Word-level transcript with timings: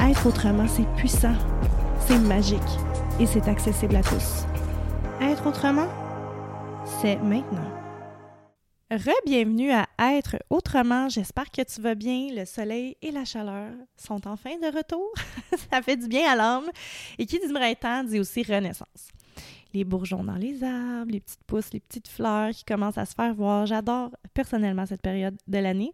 Être 0.00 0.26
autrement, 0.26 0.66
c'est 0.68 0.86
puissant, 0.96 1.34
c'est 2.06 2.18
magique 2.18 2.60
et 3.18 3.26
c'est 3.26 3.48
accessible 3.48 3.96
à 3.96 4.02
tous. 4.02 4.44
Être 5.20 5.46
autrement, 5.46 5.88
c'est 7.00 7.16
maintenant. 7.16 7.70
Re-bienvenue 8.90 9.72
à 9.72 9.86
Être 9.98 10.36
autrement. 10.48 11.08
J'espère 11.08 11.50
que 11.50 11.62
tu 11.62 11.80
vas 11.82 11.94
bien. 11.94 12.28
Le 12.34 12.46
soleil 12.46 12.96
et 13.02 13.10
la 13.10 13.24
chaleur 13.24 13.70
sont 13.96 14.26
enfin 14.26 14.56
de 14.62 14.74
retour. 14.74 15.12
Ça 15.70 15.82
fait 15.82 15.96
du 15.96 16.08
bien 16.08 16.30
à 16.30 16.36
l'âme. 16.36 16.70
Et 17.18 17.26
qui 17.26 17.38
dit 17.38 17.52
printemps 17.52 18.04
dit 18.04 18.18
aussi 18.18 18.42
renaissance 18.44 19.10
les 19.74 19.84
bourgeons 19.84 20.24
dans 20.24 20.36
les 20.36 20.64
arbres, 20.64 21.10
les 21.12 21.20
petites 21.20 21.44
pousses, 21.46 21.72
les 21.72 21.80
petites 21.80 22.08
fleurs 22.08 22.50
qui 22.50 22.64
commencent 22.64 22.98
à 22.98 23.04
se 23.04 23.14
faire 23.14 23.34
voir. 23.34 23.66
J'adore 23.66 24.10
personnellement 24.34 24.86
cette 24.86 25.02
période 25.02 25.36
de 25.46 25.58
l'année. 25.58 25.92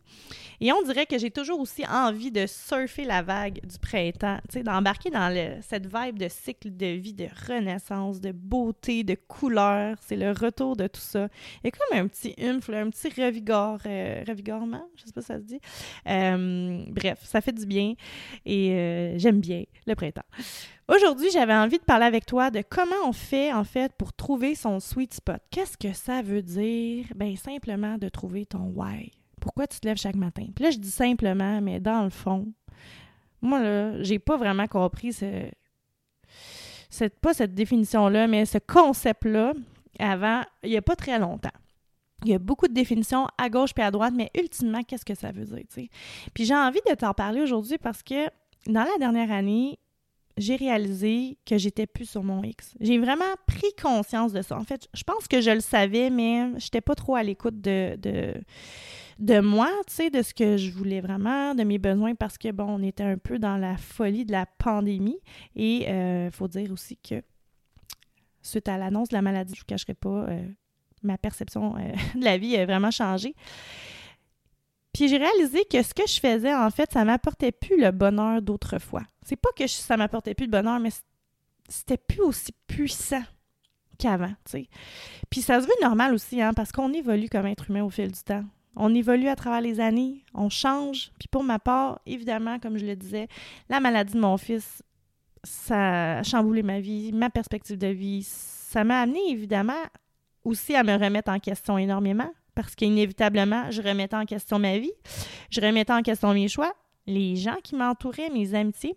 Et 0.61 0.73
on 0.73 0.83
dirait 0.83 1.07
que 1.07 1.19
j'ai 1.19 1.31
toujours 1.31 1.61
aussi 1.61 1.85
envie 1.87 2.31
de 2.31 2.47
surfer 2.47 3.05
la 3.05 3.23
vague 3.23 3.61
du 3.67 3.79
printemps, 3.79 4.39
d'embarquer 4.65 5.11
dans 5.11 5.33
cette 5.63 5.87
vibe 5.87 6.19
de 6.19 6.29
cycle 6.29 6.77
de 6.77 6.87
vie, 6.87 7.15
de 7.15 7.27
renaissance, 7.49 8.21
de 8.21 8.33
beauté, 8.33 9.05
de 9.05 9.17
couleur. 9.29 9.97
C'est 10.01 10.17
le 10.17 10.31
retour 10.31 10.77
de 10.77 10.87
tout 10.87 11.01
ça. 11.01 11.29
A 11.65 11.71
comme 11.71 11.99
un 11.99 12.07
petit 12.07 12.35
humph, 12.39 12.69
un 12.71 12.91
petit 12.91 13.09
revigore, 13.21 13.79
euh, 13.87 14.23
revigorement, 14.27 14.87
je 14.97 15.07
sais 15.07 15.13
pas 15.13 15.21
si 15.21 15.27
ça 15.27 15.39
se 15.39 15.45
dit. 15.45 15.61
Euh, 16.09 16.85
bref, 16.89 17.19
ça 17.23 17.41
fait 17.41 17.53
du 17.53 17.67
bien 17.67 17.95
et 18.45 18.73
euh, 18.73 19.19
j'aime 19.19 19.41
bien 19.41 19.65
le 19.87 19.95
printemps. 19.95 20.23
Aujourd'hui, 20.87 21.31
j'avais 21.33 21.55
envie 21.55 21.79
de 21.79 21.85
parler 21.85 22.05
avec 22.05 22.27
toi 22.27 22.51
de 22.51 22.63
comment 22.69 22.95
on 23.07 23.13
fait 23.13 23.53
en 23.53 23.65
fait 23.65 23.93
pour 23.97 24.13
trouver 24.13 24.55
son 24.55 24.81
sweet 24.81 25.15
spot. 25.15 25.41
Qu'est-ce 25.51 25.79
que 25.79 25.95
ça 25.95 26.21
veut 26.21 26.43
dire? 26.43 27.07
Ben 27.17 27.35
simplement 27.37 27.97
de 27.97 28.11
trouver 28.11 28.45
ton 28.45 28.71
why. 28.75 29.11
Pourquoi 29.41 29.67
tu 29.67 29.81
te 29.81 29.87
lèves 29.87 29.97
chaque 29.97 30.17
matin? 30.17 30.47
Puis 30.55 30.65
là, 30.65 30.71
je 30.71 30.79
dis 30.79 30.91
simplement, 30.91 31.63
mais 31.63 31.81
dans 31.81 32.05
le 32.05 32.11
fond, 32.11 32.53
moi 33.41 33.63
là, 33.63 34.03
j'ai 34.03 34.19
pas 34.19 34.37
vraiment 34.37 34.67
compris 34.67 35.15
ce, 35.15 35.49
cette, 36.91 37.19
pas 37.19 37.33
cette 37.33 37.55
définition-là, 37.55 38.27
mais 38.27 38.45
ce 38.45 38.59
concept-là 38.59 39.55
avant, 39.99 40.43
il 40.63 40.71
n'y 40.71 40.77
a 40.77 40.83
pas 40.83 40.97
très 40.97 41.19
longtemps. 41.19 41.49
Il 42.25 42.31
y 42.31 42.35
a 42.35 42.39
beaucoup 42.39 42.69
de 42.69 42.75
définitions 42.75 43.27
à 43.39 43.49
gauche 43.49 43.71
et 43.79 43.83
à 43.83 43.91
droite, 43.91 44.15
mais 44.15 44.31
ultimement, 44.39 44.83
qu'est-ce 44.83 45.05
que 45.05 45.15
ça 45.15 45.33
veut 45.33 45.45
dire? 45.45 45.65
Puis 46.35 46.45
j'ai 46.45 46.55
envie 46.55 46.81
de 46.89 46.95
t'en 46.95 47.15
parler 47.15 47.41
aujourd'hui 47.41 47.79
parce 47.79 48.03
que 48.03 48.29
dans 48.67 48.85
la 48.85 48.99
dernière 48.99 49.31
année, 49.31 49.79
j'ai 50.37 50.57
réalisé 50.57 51.39
que 51.47 51.59
j'étais 51.59 51.87
plus 51.87 52.09
sur 52.09 52.23
mon 52.23 52.43
X. 52.43 52.75
J'ai 52.81 52.99
vraiment 52.99 53.25
pris 53.47 53.73
conscience 53.81 54.33
de 54.33 54.43
ça. 54.43 54.59
En 54.59 54.65
fait, 54.65 54.89
je 54.93 55.05
pense 55.05 55.29
que 55.29 55.41
je 55.41 55.51
le 55.51 55.61
savais, 55.61 56.11
mais 56.11 56.49
je 56.59 56.67
n'étais 56.67 56.81
pas 56.81 56.95
trop 56.95 57.15
à 57.15 57.23
l'écoute 57.23 57.61
de, 57.61 57.97
de, 57.97 58.35
de, 59.21 59.41
moi, 59.41 59.71
tu 59.87 59.95
sais, 59.95 60.11
de 60.11 60.23
ce 60.23 60.35
que 60.35 60.57
je 60.57 60.71
voulais 60.71 61.01
vraiment, 61.01 61.55
de 61.55 61.63
mes 61.63 61.79
besoins, 61.79 62.15
parce 62.15 62.37
que, 62.37 62.51
bon, 62.51 62.67
on 62.69 62.83
était 62.83 63.05
un 63.05 63.19
peu 63.19 63.39
dans 63.39 63.57
la 63.57 63.77
folie 63.77 64.25
de 64.25 64.33
la 64.33 64.47
pandémie. 64.47 65.21
Et 65.55 65.83
il 65.83 65.89
euh, 65.89 66.31
faut 66.31 66.49
dire 66.49 66.73
aussi 66.73 66.97
que, 66.97 67.23
suite 68.43 68.69
à 68.69 68.77
l'annonce 68.77 69.11
de 69.11 69.15
la 69.15 69.23
maladie, 69.23 69.55
je 69.55 69.61
ne 69.61 69.63
vous 69.63 69.67
cacherai 69.67 69.95
pas, 69.95 70.27
euh, 70.29 70.47
ma 71.03 71.17
perception 71.17 71.77
euh, 71.77 71.93
de 72.19 72.25
la 72.25 72.39
vie 72.39 72.57
a 72.57 72.67
vraiment 72.67 72.91
changé. 72.91 73.35
Puis 74.95 75.09
j'ai 75.09 75.19
réalisé 75.19 75.65
que 75.65 75.83
ce 75.83 75.93
que 75.93 76.07
je 76.07 76.21
faisais, 76.21 76.55
en 76.55 76.71
fait, 76.71 76.93
ça 76.93 77.05
m'apportait 77.05 77.51
plus 77.51 77.79
le 77.79 77.91
bonheur 77.91 78.41
d'autrefois. 78.41 79.03
C'est 79.27 79.37
pas 79.37 79.51
que 79.57 79.67
ça 79.67 79.97
m'apportait 79.97 80.35
plus 80.35 80.47
de 80.47 80.53
bonheur, 80.53 80.79
mais 80.79 80.91
c'était 81.69 81.97
plus 81.97 82.21
aussi 82.21 82.53
puissant 82.69 83.25
qu'avant, 83.99 84.33
tu. 84.49 84.67
Puis 85.31 85.43
ça 85.43 85.61
se 85.61 85.67
veut 85.67 85.75
normal 85.83 86.15
aussi, 86.15 86.41
hein, 86.41 86.53
parce 86.55 86.71
qu'on 86.71 86.93
évolue 86.93 87.29
comme 87.29 87.47
être 87.47 87.71
humain 87.71 87.83
au 87.83 87.91
fil 87.91 88.13
du 88.13 88.23
temps. 88.23 88.45
On 88.77 88.95
évolue 88.95 89.29
à 89.29 89.37
travers 89.37 89.61
les 89.61 89.81
années, 89.81 90.25
on 90.33 90.49
change. 90.49 91.11
Puis 91.19 91.29
pour 91.29 91.43
ma 91.43 91.59
part, 91.59 92.01
évidemment, 92.07 92.61
comme 92.61 92.79
je 92.79 92.87
le 92.87 92.95
disais, 92.95 93.27
la 93.69 93.81
maladie 93.81 94.15
de 94.15 94.21
mon 94.21 94.37
fils, 94.37 94.83
ça 95.43 96.19
a 96.19 96.23
chamboulé 96.23 96.63
ma 96.63 96.79
vie, 96.79 97.13
ma 97.13 97.31
perspective 97.31 97.79
de 97.79 97.89
vie. 97.89 98.23
Ça 98.23 98.85
m'a 98.85 99.01
amené, 99.01 99.21
évidemment, 99.29 99.73
aussi 100.45 100.77
à 100.77 100.85
me 100.85 100.95
remettre 100.95 101.33
en 101.33 101.41
question 101.41 101.79
énormément 101.79 102.31
parce 102.55 102.75
qu'inévitablement, 102.75 103.71
je 103.71 103.83
remettais 103.83 104.17
en 104.17 104.25
question 104.25 104.59
ma 104.59 104.79
vie, 104.79 104.93
je 105.51 105.61
remettais 105.61 105.93
en 105.93 106.03
question 106.03 106.33
mes 106.33 106.49
choix, 106.49 106.73
les 107.07 107.37
gens 107.37 107.57
qui 107.63 107.75
m'entouraient, 107.75 108.31
mes 108.31 108.55
amitiés, 108.55 108.97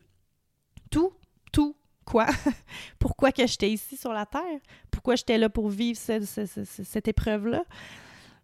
tout, 0.89 1.11
tout, 1.51 1.75
quoi? 2.05 2.27
Pourquoi 2.99 3.31
que 3.31 3.45
j'étais 3.45 3.69
ici 3.69 3.97
sur 3.97 4.13
la 4.13 4.25
Terre? 4.25 4.59
Pourquoi 4.89 5.15
j'étais 5.15 5.37
là 5.37 5.49
pour 5.49 5.69
vivre 5.69 5.99
cette 5.99 7.07
épreuve-là? 7.07 7.63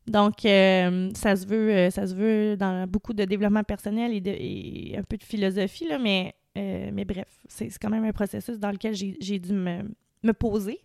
Donc, 0.06 0.46
euh, 0.46 1.10
ça, 1.16 1.36
se 1.36 1.46
veut, 1.46 1.72
euh, 1.72 1.90
ça 1.90 2.06
se 2.08 2.14
veut 2.14 2.58
dans 2.58 2.86
beaucoup 2.88 3.14
de 3.14 3.24
développement 3.24 3.64
personnel 3.64 4.12
et, 4.14 4.96
un 4.98 5.04
peu 5.04 5.18
de 5.18 5.24
philosophie, 5.24 5.88
là, 5.88 5.98
mais, 5.98 6.36
euh, 6.58 6.90
mais 6.94 7.06
bref, 7.06 7.28
c'est 7.48 7.70
quand 7.80 7.90
même 7.90 8.04
un 8.04 8.12
processus 8.12 8.60
dans 8.60 8.72
lequel 8.72 8.94
j'ai 8.94 9.40
dû 9.40 9.54
me, 9.54 9.84
me 10.24 10.34
poser. 10.34 10.82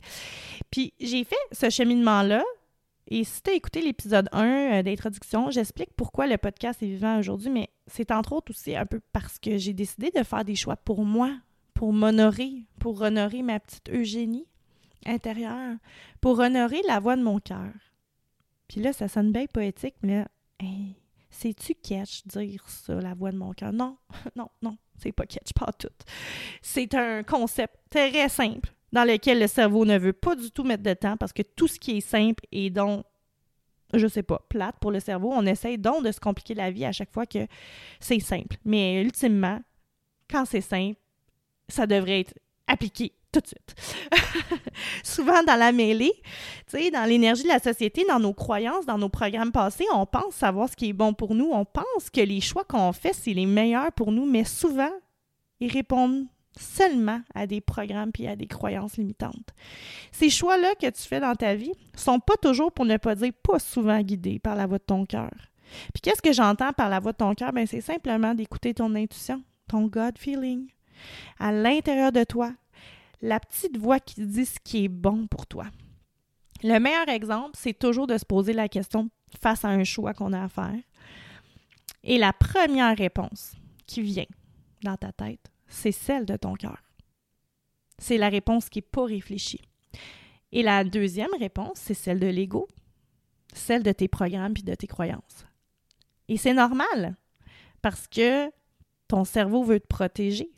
Puis, 0.70 0.92
j'ai 1.00 1.24
fait 1.24 1.36
ce 1.50 1.68
cheminement-là 1.68 2.44
et 3.10 3.24
si 3.24 3.42
tu 3.42 3.50
as 3.50 3.54
écouté 3.54 3.80
l'épisode 3.80 4.28
1 4.32 4.44
euh, 4.44 4.82
d'introduction, 4.82 5.50
j'explique 5.50 5.90
pourquoi 5.96 6.26
le 6.26 6.36
podcast 6.36 6.82
est 6.82 6.86
vivant 6.86 7.18
aujourd'hui, 7.18 7.48
mais 7.48 7.70
c'est 7.86 8.10
entre 8.10 8.34
autres 8.34 8.50
aussi 8.50 8.76
un 8.76 8.84
peu 8.84 9.00
parce 9.12 9.38
que 9.38 9.56
j'ai 9.56 9.72
décidé 9.72 10.10
de 10.14 10.22
faire 10.22 10.44
des 10.44 10.54
choix 10.54 10.76
pour 10.76 11.04
moi, 11.04 11.34
pour 11.72 11.94
m'honorer, 11.94 12.66
pour 12.78 13.00
honorer 13.00 13.42
ma 13.42 13.60
petite 13.60 13.88
Eugénie 13.88 14.46
intérieure, 15.06 15.76
pour 16.20 16.38
honorer 16.38 16.82
la 16.86 17.00
voix 17.00 17.16
de 17.16 17.22
mon 17.22 17.38
cœur. 17.40 17.72
Puis 18.68 18.82
là, 18.82 18.92
ça 18.92 19.08
sonne 19.08 19.32
bien 19.32 19.46
poétique, 19.46 19.94
mais 20.02 20.18
là, 20.18 20.28
C'est-tu 21.30 21.74
catch 21.74 22.26
dire 22.26 22.68
ça, 22.68 22.94
la 23.00 23.14
voix 23.14 23.32
de 23.32 23.38
mon 23.38 23.54
cœur? 23.54 23.72
Non, 23.72 23.96
non, 24.36 24.50
non, 24.60 24.76
c'est 24.98 25.12
pas 25.12 25.24
catch, 25.24 25.54
pas 25.54 25.72
tout. 25.72 25.88
C'est 26.60 26.92
un 26.94 27.22
concept 27.22 27.74
très 27.88 28.28
simple 28.28 28.74
dans 28.92 29.04
lequel 29.04 29.40
le 29.40 29.46
cerveau 29.46 29.84
ne 29.84 29.98
veut 29.98 30.12
pas 30.12 30.34
du 30.34 30.50
tout 30.50 30.64
mettre 30.64 30.82
de 30.82 30.94
temps 30.94 31.16
parce 31.16 31.32
que 31.32 31.42
tout 31.42 31.68
ce 31.68 31.78
qui 31.78 31.98
est 31.98 32.00
simple 32.00 32.44
et 32.52 32.70
donc, 32.70 33.04
je 33.94 34.06
sais 34.06 34.22
pas, 34.22 34.44
plate 34.48 34.76
pour 34.80 34.90
le 34.90 35.00
cerveau, 35.00 35.30
on 35.32 35.46
essaye 35.46 35.78
donc 35.78 36.04
de 36.04 36.12
se 36.12 36.20
compliquer 36.20 36.54
la 36.54 36.70
vie 36.70 36.84
à 36.84 36.92
chaque 36.92 37.12
fois 37.12 37.26
que 37.26 37.46
c'est 38.00 38.20
simple. 38.20 38.56
Mais 38.64 39.00
ultimement, 39.02 39.60
quand 40.30 40.44
c'est 40.44 40.60
simple, 40.60 40.98
ça 41.68 41.86
devrait 41.86 42.20
être 42.20 42.34
appliqué 42.66 43.12
tout 43.32 43.40
de 43.40 43.46
suite. 43.46 43.74
Souvent 45.04 45.42
dans 45.42 45.56
la 45.56 45.72
mêlée, 45.72 46.12
dans 46.72 47.08
l'énergie 47.08 47.42
de 47.42 47.48
la 47.48 47.58
société, 47.58 48.04
dans 48.08 48.20
nos 48.20 48.32
croyances, 48.32 48.86
dans 48.86 48.98
nos 48.98 49.08
programmes 49.08 49.52
passés, 49.52 49.86
on 49.92 50.06
pense 50.06 50.34
savoir 50.34 50.68
ce 50.68 50.76
qui 50.76 50.90
est 50.90 50.94
bon 50.94 51.12
pour 51.12 51.34
nous, 51.34 51.50
on 51.52 51.64
pense 51.64 52.10
que 52.12 52.20
les 52.20 52.40
choix 52.40 52.64
qu'on 52.64 52.92
fait, 52.92 53.12
c'est 53.12 53.34
les 53.34 53.46
meilleurs 53.46 53.92
pour 53.92 54.12
nous, 54.12 54.24
mais 54.24 54.44
souvent, 54.44 54.92
ils 55.60 55.72
répondent 55.72 56.26
seulement 56.58 57.20
à 57.34 57.46
des 57.46 57.60
programmes 57.60 58.12
puis 58.12 58.26
à 58.26 58.36
des 58.36 58.46
croyances 58.46 58.96
limitantes. 58.96 59.54
Ces 60.12 60.30
choix-là 60.30 60.74
que 60.80 60.90
tu 60.90 61.02
fais 61.02 61.20
dans 61.20 61.34
ta 61.34 61.54
vie 61.54 61.72
sont 61.94 62.20
pas 62.20 62.36
toujours, 62.36 62.72
pour 62.72 62.84
ne 62.84 62.96
pas 62.96 63.14
dire 63.14 63.32
pas 63.42 63.58
souvent, 63.58 64.00
guidés 64.00 64.38
par 64.38 64.54
la 64.54 64.66
voix 64.66 64.78
de 64.78 64.84
ton 64.84 65.06
cœur. 65.06 65.30
Puis 65.92 66.00
qu'est-ce 66.02 66.22
que 66.22 66.32
j'entends 66.32 66.72
par 66.72 66.88
la 66.88 67.00
voix 67.00 67.12
de 67.12 67.18
ton 67.18 67.34
cœur? 67.34 67.52
Ben, 67.52 67.66
c'est 67.66 67.80
simplement 67.80 68.34
d'écouter 68.34 68.74
ton 68.74 68.94
intuition, 68.94 69.42
ton 69.68 69.86
God 69.86 70.18
feeling. 70.18 70.68
À 71.38 71.52
l'intérieur 71.52 72.12
de 72.12 72.24
toi, 72.24 72.52
la 73.20 73.40
petite 73.40 73.76
voix 73.76 74.00
qui 74.00 74.24
dit 74.26 74.46
ce 74.46 74.58
qui 74.62 74.84
est 74.84 74.88
bon 74.88 75.26
pour 75.26 75.46
toi. 75.46 75.66
Le 76.62 76.78
meilleur 76.78 77.08
exemple, 77.08 77.52
c'est 77.54 77.78
toujours 77.78 78.06
de 78.06 78.18
se 78.18 78.24
poser 78.24 78.52
la 78.52 78.68
question 78.68 79.10
face 79.40 79.64
à 79.64 79.68
un 79.68 79.84
choix 79.84 80.14
qu'on 80.14 80.32
a 80.32 80.44
à 80.44 80.48
faire. 80.48 80.80
Et 82.02 82.18
la 82.18 82.32
première 82.32 82.96
réponse 82.96 83.52
qui 83.86 84.02
vient 84.02 84.26
dans 84.82 84.96
ta 84.96 85.12
tête, 85.12 85.50
c'est 85.68 85.92
celle 85.92 86.26
de 86.26 86.36
ton 86.36 86.54
cœur. 86.54 86.82
C'est 87.98 88.18
la 88.18 88.28
réponse 88.28 88.68
qui 88.68 88.78
n'est 88.78 88.82
pas 88.82 89.04
réfléchie. 89.04 89.62
Et 90.52 90.62
la 90.62 90.84
deuxième 90.84 91.34
réponse, 91.38 91.76
c'est 91.76 91.94
celle 91.94 92.20
de 92.20 92.26
l'ego, 92.26 92.68
celle 93.52 93.82
de 93.82 93.92
tes 93.92 94.08
programmes 94.08 94.54
et 94.58 94.62
de 94.62 94.74
tes 94.74 94.86
croyances. 94.86 95.46
Et 96.28 96.36
c'est 96.36 96.54
normal 96.54 97.16
parce 97.82 98.06
que 98.06 98.50
ton 99.08 99.24
cerveau 99.24 99.62
veut 99.62 99.80
te 99.80 99.86
protéger. 99.86 100.50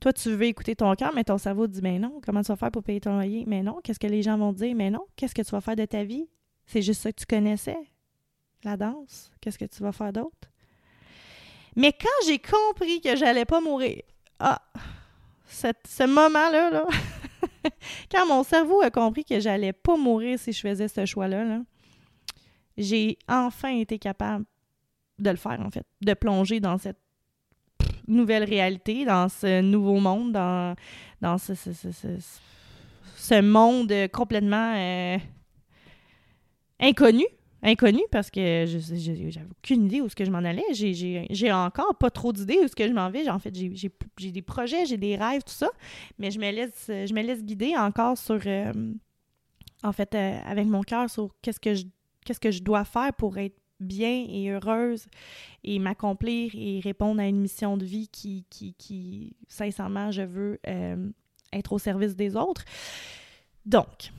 Toi, 0.00 0.12
tu 0.12 0.30
veux 0.30 0.44
écouter 0.44 0.76
ton 0.76 0.94
cœur, 0.94 1.12
mais 1.14 1.24
ton 1.24 1.38
cerveau 1.38 1.66
dit 1.66 1.82
Mais 1.82 1.98
non, 1.98 2.20
comment 2.24 2.42
tu 2.42 2.48
vas 2.48 2.56
faire 2.56 2.70
pour 2.70 2.82
payer 2.82 3.00
ton 3.00 3.14
loyer? 3.14 3.44
Mais 3.46 3.62
non, 3.62 3.80
qu'est-ce 3.82 3.98
que 3.98 4.06
les 4.06 4.22
gens 4.22 4.38
vont 4.38 4.52
dire? 4.52 4.74
Mais 4.76 4.90
non, 4.90 5.04
qu'est-ce 5.16 5.34
que 5.34 5.42
tu 5.42 5.50
vas 5.50 5.60
faire 5.60 5.76
de 5.76 5.84
ta 5.84 6.04
vie? 6.04 6.28
C'est 6.66 6.82
juste 6.82 7.02
ça 7.02 7.12
que 7.12 7.18
tu 7.18 7.26
connaissais. 7.26 7.78
La 8.62 8.76
danse. 8.76 9.30
Qu'est-ce 9.40 9.58
que 9.58 9.64
tu 9.64 9.82
vas 9.82 9.92
faire 9.92 10.12
d'autre? 10.12 10.50
Mais 11.74 11.92
quand 11.92 12.26
j'ai 12.26 12.38
compris 12.38 13.00
que 13.00 13.16
j'allais 13.16 13.44
pas 13.44 13.60
mourir, 13.60 14.02
ah, 14.40 14.62
ce 15.48 16.06
moment-là, 16.06 16.70
là, 16.70 16.86
quand 18.10 18.26
mon 18.26 18.42
cerveau 18.44 18.80
a 18.82 18.90
compris 18.90 19.24
que 19.24 19.40
j'allais 19.40 19.72
pas 19.72 19.96
mourir 19.96 20.38
si 20.38 20.52
je 20.52 20.60
faisais 20.60 20.88
ce 20.88 21.04
choix-là, 21.04 21.44
là, 21.44 21.60
j'ai 22.76 23.18
enfin 23.28 23.70
été 23.70 23.98
capable 23.98 24.44
de 25.18 25.30
le 25.30 25.36
faire, 25.36 25.60
en 25.60 25.70
fait, 25.70 25.84
de 26.00 26.14
plonger 26.14 26.60
dans 26.60 26.78
cette 26.78 26.98
nouvelle 28.06 28.44
réalité, 28.44 29.04
dans 29.04 29.28
ce 29.28 29.60
nouveau 29.60 29.98
monde, 29.98 30.32
dans, 30.32 30.74
dans 31.20 31.38
ce, 31.38 31.54
ce, 31.54 31.72
ce, 33.16 33.40
monde 33.40 33.92
complètement 34.12 34.74
euh, 34.76 35.18
inconnu. 36.80 37.26
Inconnu 37.62 38.02
parce 38.12 38.30
que 38.30 38.66
j'avais 38.66 39.48
aucune 39.50 39.86
idée 39.86 40.00
où 40.00 40.08
ce 40.08 40.14
que 40.14 40.24
je 40.24 40.30
m'en 40.30 40.38
allais. 40.38 40.62
J'ai 40.72 41.52
encore 41.52 41.96
pas 41.96 42.10
trop 42.10 42.32
d'idées 42.32 42.58
où 42.62 42.68
ce 42.68 42.76
que 42.76 42.86
je 42.86 42.92
m'en 42.92 43.10
vais. 43.10 43.28
En 43.28 43.38
fait, 43.38 43.54
j'ai 43.54 44.32
des 44.32 44.42
projets, 44.42 44.86
j'ai 44.86 44.96
des 44.96 45.16
rêves, 45.16 45.42
tout 45.42 45.52
ça. 45.52 45.68
Mais 46.18 46.30
je 46.30 46.38
me 46.38 46.50
laisse, 46.50 46.84
je 46.86 47.42
guider 47.42 47.76
encore 47.76 48.16
sur, 48.16 48.40
euh, 48.46 48.72
en 49.82 49.92
fait, 49.92 50.14
euh, 50.14 50.38
avec 50.46 50.66
mon 50.66 50.82
cœur 50.82 51.10
sur 51.10 51.34
qu'est-ce 51.42 51.60
que 51.60 51.74
je 51.74 51.84
je 52.28 52.62
dois 52.62 52.84
faire 52.84 53.12
pour 53.14 53.38
être 53.38 53.56
bien 53.80 54.26
et 54.28 54.50
heureuse 54.50 55.06
et 55.64 55.78
m'accomplir 55.78 56.52
et 56.54 56.80
répondre 56.80 57.20
à 57.20 57.26
une 57.26 57.40
mission 57.40 57.76
de 57.76 57.84
vie 57.84 58.08
qui 58.08 59.36
sincèrement, 59.48 60.10
je 60.10 60.22
veux 60.22 60.60
euh, 60.66 61.10
être 61.52 61.72
au 61.72 61.78
service 61.78 62.14
des 62.14 62.36
autres. 62.36 62.64
Donc, 63.66 64.12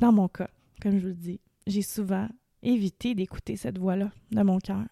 dans 0.00 0.12
mon 0.12 0.28
cas, 0.28 0.50
comme 0.80 0.98
je 0.98 1.02
vous 1.02 1.08
le 1.08 1.14
dis, 1.14 1.40
j'ai 1.66 1.82
souvent 1.82 2.28
évité 2.62 3.14
d'écouter 3.14 3.56
cette 3.56 3.78
voix-là 3.78 4.10
de 4.30 4.42
mon 4.42 4.58
cœur 4.58 4.86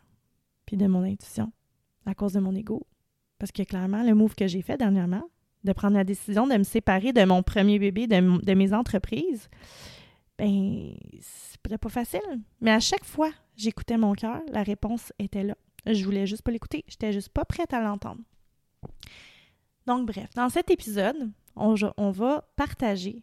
puis 0.67 0.77
de 0.77 0.87
mon 0.87 1.03
intuition 1.03 1.53
à 2.07 2.15
cause 2.15 2.33
de 2.33 2.41
mon 2.41 2.55
ego. 2.55 2.87
Parce 3.39 3.53
que 3.53 3.63
clairement, 3.63 4.03
le 4.03 4.15
move 4.15 4.35
que 4.35 4.47
j'ai 4.47 4.63
fait 4.63 4.77
dernièrement, 4.77 5.29
de 5.65 5.73
prendre 5.73 5.97
la 5.97 6.05
décision 6.05 6.47
de 6.47 6.55
me 6.55 6.63
séparer 6.63 7.13
de 7.13 7.25
mon 7.25 7.43
premier 7.43 7.79
bébé, 7.79 8.07
de, 8.07 8.55
mes 8.55 8.73
entreprises, 8.73 9.49
ben, 10.39 10.95
c'était 11.21 11.79
pas 11.79 11.89
facile. 11.89 12.21
Mais 12.61 12.71
à 12.71 12.81
chaque 12.81 13.05
fois 13.05 13.31
j'écoutais 13.57 13.99
mon 13.99 14.13
cœur, 14.13 14.41
la 14.53 14.63
réponse 14.63 15.13
était 15.19 15.43
là. 15.43 15.57
Je 15.87 16.05
voulais 16.05 16.27
juste 16.27 16.43
pas 16.43 16.51
l'écouter. 16.51 16.85
J'étais 16.89 17.13
juste 17.13 17.31
pas 17.31 17.45
prête 17.45 17.73
à 17.73 17.81
l'entendre. 17.81 18.21
Donc, 19.87 20.07
bref, 20.07 20.29
dans 20.35 20.49
cet 20.49 20.71
épisode, 20.71 21.31
on, 21.55 22.11
va 22.11 22.49
partager, 22.57 23.23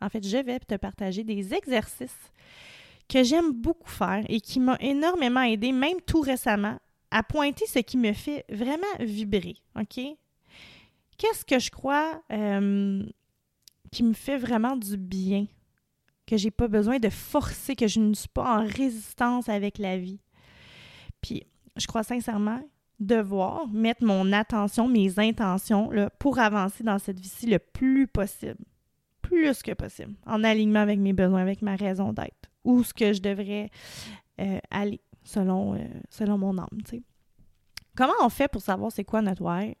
en 0.00 0.08
fait, 0.08 0.26
je 0.26 0.38
vais 0.38 0.58
te 0.60 0.74
partager 0.76 1.24
des 1.24 1.54
exercices 1.54 2.32
que 3.08 3.24
j'aime 3.24 3.52
beaucoup 3.52 3.90
faire 3.90 4.24
et 4.28 4.40
qui 4.40 4.60
m'ont 4.60 4.76
énormément 4.80 5.42
aidé, 5.42 5.72
même 5.72 6.00
tout 6.06 6.20
récemment, 6.20 6.78
à 7.10 7.22
pointer 7.22 7.66
ce 7.66 7.80
qui 7.80 7.96
me 7.96 8.12
fait 8.12 8.44
vraiment 8.48 8.86
vibrer. 9.00 9.56
OK? 9.78 10.00
Qu'est-ce 11.18 11.44
que 11.44 11.58
je 11.58 11.70
crois 11.70 12.22
euh, 12.32 13.04
qui 13.90 14.04
me 14.04 14.12
fait 14.12 14.38
vraiment 14.38 14.76
du 14.76 14.96
bien 14.96 15.46
que 16.26 16.36
j'ai 16.36 16.52
pas 16.52 16.68
besoin 16.68 16.98
de 16.98 17.08
forcer, 17.08 17.74
que 17.74 17.88
je 17.88 17.98
ne 17.98 18.14
suis 18.14 18.28
pas 18.28 18.60
en 18.60 18.64
résistance 18.64 19.48
avec 19.48 19.78
la 19.78 19.98
vie? 19.98 20.20
Puis, 21.20 21.42
je 21.76 21.86
crois 21.86 22.04
sincèrement 22.04 22.62
devoir 23.00 23.66
mettre 23.68 24.04
mon 24.04 24.32
attention, 24.32 24.86
mes 24.86 25.18
intentions 25.18 25.90
pour 26.18 26.38
avancer 26.38 26.84
dans 26.84 26.98
cette 26.98 27.18
vie-ci 27.18 27.46
le 27.46 27.58
plus 27.58 28.06
possible, 28.06 28.64
plus 29.30 29.62
que 29.62 29.72
possible, 29.72 30.14
en 30.26 30.42
alignement 30.42 30.80
avec 30.80 30.98
mes 30.98 31.12
besoins, 31.12 31.40
avec 31.40 31.62
ma 31.62 31.76
raison 31.76 32.12
d'être, 32.12 32.50
où 32.64 32.82
ce 32.82 32.92
que 32.92 33.12
je 33.12 33.22
devrais 33.22 33.70
euh, 34.40 34.58
aller 34.70 35.00
selon, 35.22 35.74
euh, 35.74 35.78
selon 36.08 36.36
mon 36.36 36.58
âme. 36.58 36.68
Comment 37.96 38.12
on 38.22 38.28
fait 38.28 38.48
pour 38.48 38.60
savoir 38.60 38.90
c'est 38.90 39.04
quoi 39.04 39.22
notre 39.22 39.42
why? 39.42 39.76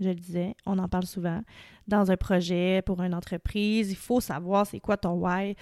je 0.00 0.08
le 0.10 0.14
disais, 0.14 0.54
on 0.64 0.78
en 0.78 0.86
parle 0.86 1.06
souvent. 1.06 1.40
Dans 1.88 2.08
un 2.08 2.16
projet, 2.16 2.82
pour 2.86 3.02
une 3.02 3.14
entreprise, 3.14 3.90
il 3.90 3.96
faut 3.96 4.20
savoir 4.20 4.64
c'est 4.64 4.78
quoi 4.78 4.96
ton 4.96 5.14
why. 5.14 5.56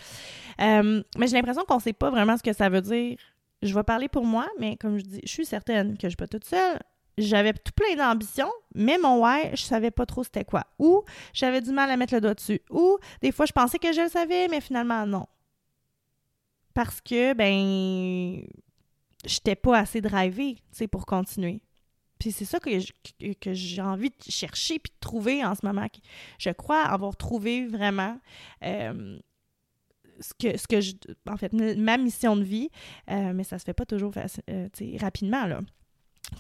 Euh, 0.61 1.03
mais 1.17 1.27
j'ai 1.27 1.37
l'impression 1.37 1.65
qu'on 1.65 1.77
ne 1.77 1.81
sait 1.81 1.95
pas 1.95 2.11
vraiment 2.11 2.37
ce 2.37 2.43
que 2.43 2.53
ça 2.53 2.69
veut 2.69 2.83
dire. 2.83 3.17
Je 3.63 3.75
vais 3.75 3.83
parler 3.83 4.09
pour 4.09 4.27
moi, 4.27 4.47
mais 4.59 4.77
comme 4.77 4.99
je 4.99 5.05
dis, 5.05 5.21
je 5.25 5.31
suis 5.31 5.47
certaine 5.47 5.95
que 5.95 6.03
je 6.03 6.07
ne 6.07 6.11
suis 6.11 6.17
pas 6.17 6.27
toute 6.27 6.45
seule. 6.45 6.79
J'avais 7.19 7.55
tout 7.55 7.73
plein 7.73 7.97
d'ambitions, 7.97 8.53
mais 8.75 8.99
mon 8.99 9.23
why, 9.23 9.51
je 9.53 9.63
savais 9.63 9.91
pas 9.91 10.05
trop 10.05 10.23
c'était 10.23 10.45
quoi. 10.45 10.65
Ou 10.79 11.03
j'avais 11.33 11.63
du 11.63 11.71
mal 11.71 11.91
à 11.91 11.97
mettre 11.97 12.15
le 12.15 12.21
doigt 12.21 12.35
dessus. 12.35 12.61
Ou 12.71 12.99
des 13.23 13.33
fois, 13.33 13.47
je 13.47 13.53
pensais 13.53 13.79
que 13.79 13.93
je 13.93 14.03
le 14.03 14.09
savais, 14.09 14.49
mais 14.49 14.61
finalement, 14.61 15.07
non. 15.07 15.27
Parce 16.75 17.01
que, 17.01 17.33
ben, 17.33 18.47
j'étais 19.25 19.57
pas 19.57 19.79
assez 19.79 20.03
drivée, 20.03 20.57
tu 20.57 20.63
sais, 20.73 20.89
pour 20.89 21.07
continuer. 21.07 21.63
Puis 22.19 22.33
c'est 22.33 22.45
ça 22.45 22.59
que, 22.61 22.71
j'ai 23.53 23.83
envie 23.83 24.11
de 24.11 24.31
chercher 24.31 24.79
puis 24.79 24.91
de 24.91 25.01
trouver 25.01 25.45
en 25.45 25.55
ce 25.55 25.65
moment. 25.65 25.87
Je 26.39 26.51
crois 26.51 26.83
avoir 26.83 27.17
trouvé 27.17 27.67
vraiment 27.67 28.19
euh, 28.63 29.19
ce 30.21 30.33
que, 30.35 30.57
ce 30.57 30.67
que 30.67 30.81
je, 30.81 30.93
en 31.29 31.37
fait, 31.37 31.53
ma 31.53 31.99
mission 31.99 32.37
de 32.37 32.43
vie, 32.43 32.71
euh, 33.11 33.33
mais 33.35 33.45
ça 33.45 33.59
se 33.59 33.65
fait 33.65 33.75
pas 33.75 33.87
toujours 33.87 34.13
euh, 34.17 34.69
rapidement, 34.99 35.47
là. 35.47 35.61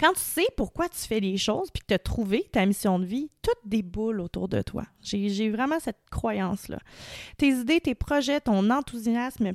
Quand 0.00 0.12
tu 0.12 0.20
sais 0.20 0.46
pourquoi 0.56 0.88
tu 0.88 0.98
fais 0.98 1.20
les 1.20 1.36
choses 1.36 1.70
puis 1.70 1.80
que 1.80 1.86
tu 1.88 1.94
as 1.94 1.98
trouvé 1.98 2.48
ta 2.52 2.66
mission 2.66 2.98
de 2.98 3.06
vie, 3.06 3.30
tout 3.42 3.50
déboule 3.64 4.20
autour 4.20 4.48
de 4.48 4.60
toi. 4.62 4.84
J'ai 5.00 5.50
vraiment 5.50 5.80
cette 5.80 6.10
croyance-là. 6.10 6.78
Tes 7.38 7.50
idées, 7.50 7.80
tes 7.80 7.94
projets, 7.94 8.40
ton 8.40 8.68
enthousiasme, 8.70 9.52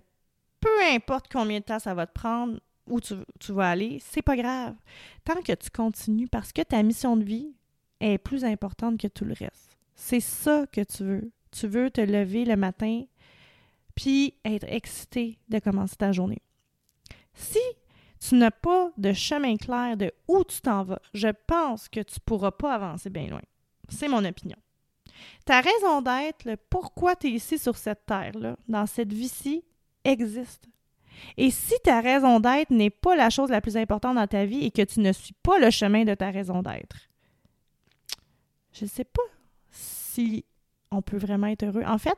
peu 0.59 0.83
importe 0.93 1.27
combien 1.31 1.59
de 1.59 1.65
temps 1.65 1.79
ça 1.79 1.93
va 1.93 2.07
te 2.07 2.13
prendre, 2.13 2.59
où 2.87 2.99
tu, 2.99 3.15
vas 3.49 3.69
aller, 3.69 4.01
c'est 4.03 4.21
pas 4.21 4.35
grave. 4.35 4.75
Tant 5.23 5.41
que 5.41 5.53
tu 5.53 5.69
continues, 5.69 6.27
parce 6.27 6.51
que 6.51 6.61
ta 6.61 6.81
mission 6.83 7.17
de 7.17 7.23
vie 7.23 7.53
est 7.99 8.17
plus 8.17 8.43
importante 8.43 8.99
que 8.99 9.07
tout 9.07 9.25
le 9.25 9.33
reste. 9.33 9.77
C'est 9.95 10.19
ça 10.19 10.65
que 10.71 10.81
tu 10.81 11.03
veux. 11.03 11.31
Tu 11.51 11.67
veux 11.67 11.91
te 11.91 12.01
lever 12.01 12.45
le 12.45 12.55
matin 12.55 13.03
puis 13.93 14.35
être 14.45 14.65
excité 14.69 15.37
de 15.49 15.59
commencer 15.59 15.97
ta 15.97 16.11
journée. 16.11 16.41
Si 17.33 17.59
tu 18.27 18.35
n'as 18.35 18.51
pas 18.51 18.91
de 18.97 19.13
chemin 19.13 19.57
clair 19.57 19.97
de 19.97 20.13
où 20.27 20.43
tu 20.43 20.61
t'en 20.61 20.83
vas, 20.83 21.01
je 21.13 21.29
pense 21.47 21.89
que 21.89 21.99
tu 22.01 22.15
ne 22.15 22.23
pourras 22.23 22.51
pas 22.51 22.75
avancer 22.75 23.09
bien 23.09 23.27
loin. 23.27 23.41
C'est 23.89 24.07
mon 24.07 24.23
opinion. 24.23 24.57
Ta 25.45 25.61
raison 25.61 26.01
d'être, 26.01 26.45
le 26.45 26.55
pourquoi 26.55 27.15
tu 27.15 27.27
es 27.27 27.31
ici 27.31 27.57
sur 27.57 27.75
cette 27.77 28.05
terre-là, 28.05 28.55
dans 28.67 28.85
cette 28.85 29.11
vie-ci, 29.11 29.63
existe. 30.03 30.65
Et 31.37 31.51
si 31.51 31.73
ta 31.83 31.99
raison 31.99 32.39
d'être 32.39 32.69
n'est 32.69 32.89
pas 32.89 33.15
la 33.15 33.29
chose 33.29 33.49
la 33.49 33.61
plus 33.61 33.75
importante 33.75 34.15
dans 34.15 34.27
ta 34.27 34.45
vie 34.45 34.65
et 34.65 34.71
que 34.71 34.81
tu 34.83 34.99
ne 34.99 35.11
suis 35.11 35.35
pas 35.43 35.59
le 35.59 35.69
chemin 35.69 36.05
de 36.05 36.13
ta 36.13 36.29
raison 36.29 36.61
d'être, 36.61 37.09
je 38.71 38.85
ne 38.85 38.89
sais 38.89 39.03
pas 39.03 39.21
si 39.71 40.45
on 40.91 41.01
peut 41.01 41.17
vraiment 41.17 41.47
être 41.47 41.63
heureux. 41.63 41.83
En 41.85 41.97
fait, 41.97 42.17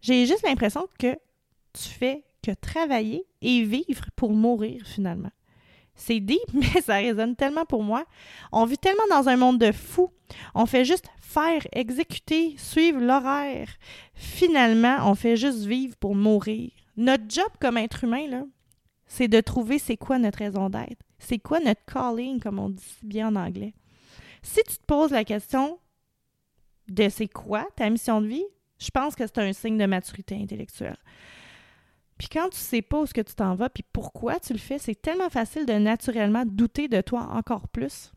j'ai 0.00 0.26
juste 0.26 0.46
l'impression 0.46 0.86
que 0.98 1.16
tu 1.72 1.88
fais 1.88 2.24
que 2.42 2.50
travailler 2.52 3.24
et 3.40 3.62
vivre 3.64 4.04
pour 4.16 4.32
mourir 4.32 4.84
finalement. 4.84 5.30
C'est 5.94 6.20
deep, 6.20 6.40
mais 6.54 6.80
ça 6.80 6.96
résonne 6.96 7.36
tellement 7.36 7.64
pour 7.64 7.82
moi. 7.82 8.04
On 8.52 8.64
vit 8.64 8.78
tellement 8.78 9.06
dans 9.10 9.28
un 9.28 9.36
monde 9.36 9.58
de 9.58 9.72
fous. 9.72 10.12
On 10.54 10.66
fait 10.66 10.84
juste 10.84 11.06
faire, 11.20 11.66
exécuter, 11.72 12.54
suivre 12.58 13.00
l'horaire. 13.00 13.68
Finalement, 14.14 14.98
on 15.10 15.14
fait 15.14 15.36
juste 15.36 15.64
vivre 15.64 15.96
pour 15.96 16.14
mourir. 16.14 16.70
Notre 16.96 17.24
job 17.28 17.48
comme 17.60 17.76
être 17.76 18.04
humain, 18.04 18.46
c'est 19.06 19.28
de 19.28 19.40
trouver 19.40 19.78
c'est 19.78 19.96
quoi 19.96 20.18
notre 20.18 20.38
raison 20.38 20.68
d'être. 20.68 21.02
C'est 21.18 21.38
quoi 21.38 21.60
notre 21.60 21.84
calling, 21.86 22.40
comme 22.40 22.58
on 22.58 22.70
dit 22.70 22.98
bien 23.02 23.28
en 23.28 23.36
anglais. 23.36 23.74
Si 24.42 24.62
tu 24.62 24.76
te 24.76 24.84
poses 24.86 25.10
la 25.10 25.24
question 25.24 25.78
de 26.88 27.08
c'est 27.08 27.28
quoi 27.28 27.66
ta 27.76 27.88
mission 27.88 28.20
de 28.20 28.26
vie, 28.26 28.44
je 28.78 28.90
pense 28.90 29.14
que 29.14 29.26
c'est 29.26 29.38
un 29.38 29.52
signe 29.52 29.78
de 29.78 29.86
maturité 29.86 30.36
intellectuelle. 30.40 30.98
Puis 32.18 32.28
quand 32.28 32.48
tu 32.50 32.58
sais 32.58 32.82
pas 32.82 33.00
où 33.00 33.06
ce 33.06 33.14
que 33.14 33.20
tu 33.20 33.34
t'en 33.34 33.54
vas, 33.54 33.68
puis 33.68 33.84
pourquoi 33.92 34.38
tu 34.38 34.52
le 34.52 34.58
fais, 34.58 34.78
c'est 34.78 35.00
tellement 35.00 35.30
facile 35.30 35.66
de 35.66 35.72
naturellement 35.74 36.44
douter 36.46 36.88
de 36.88 37.00
toi 37.00 37.28
encore 37.32 37.68
plus. 37.68 38.12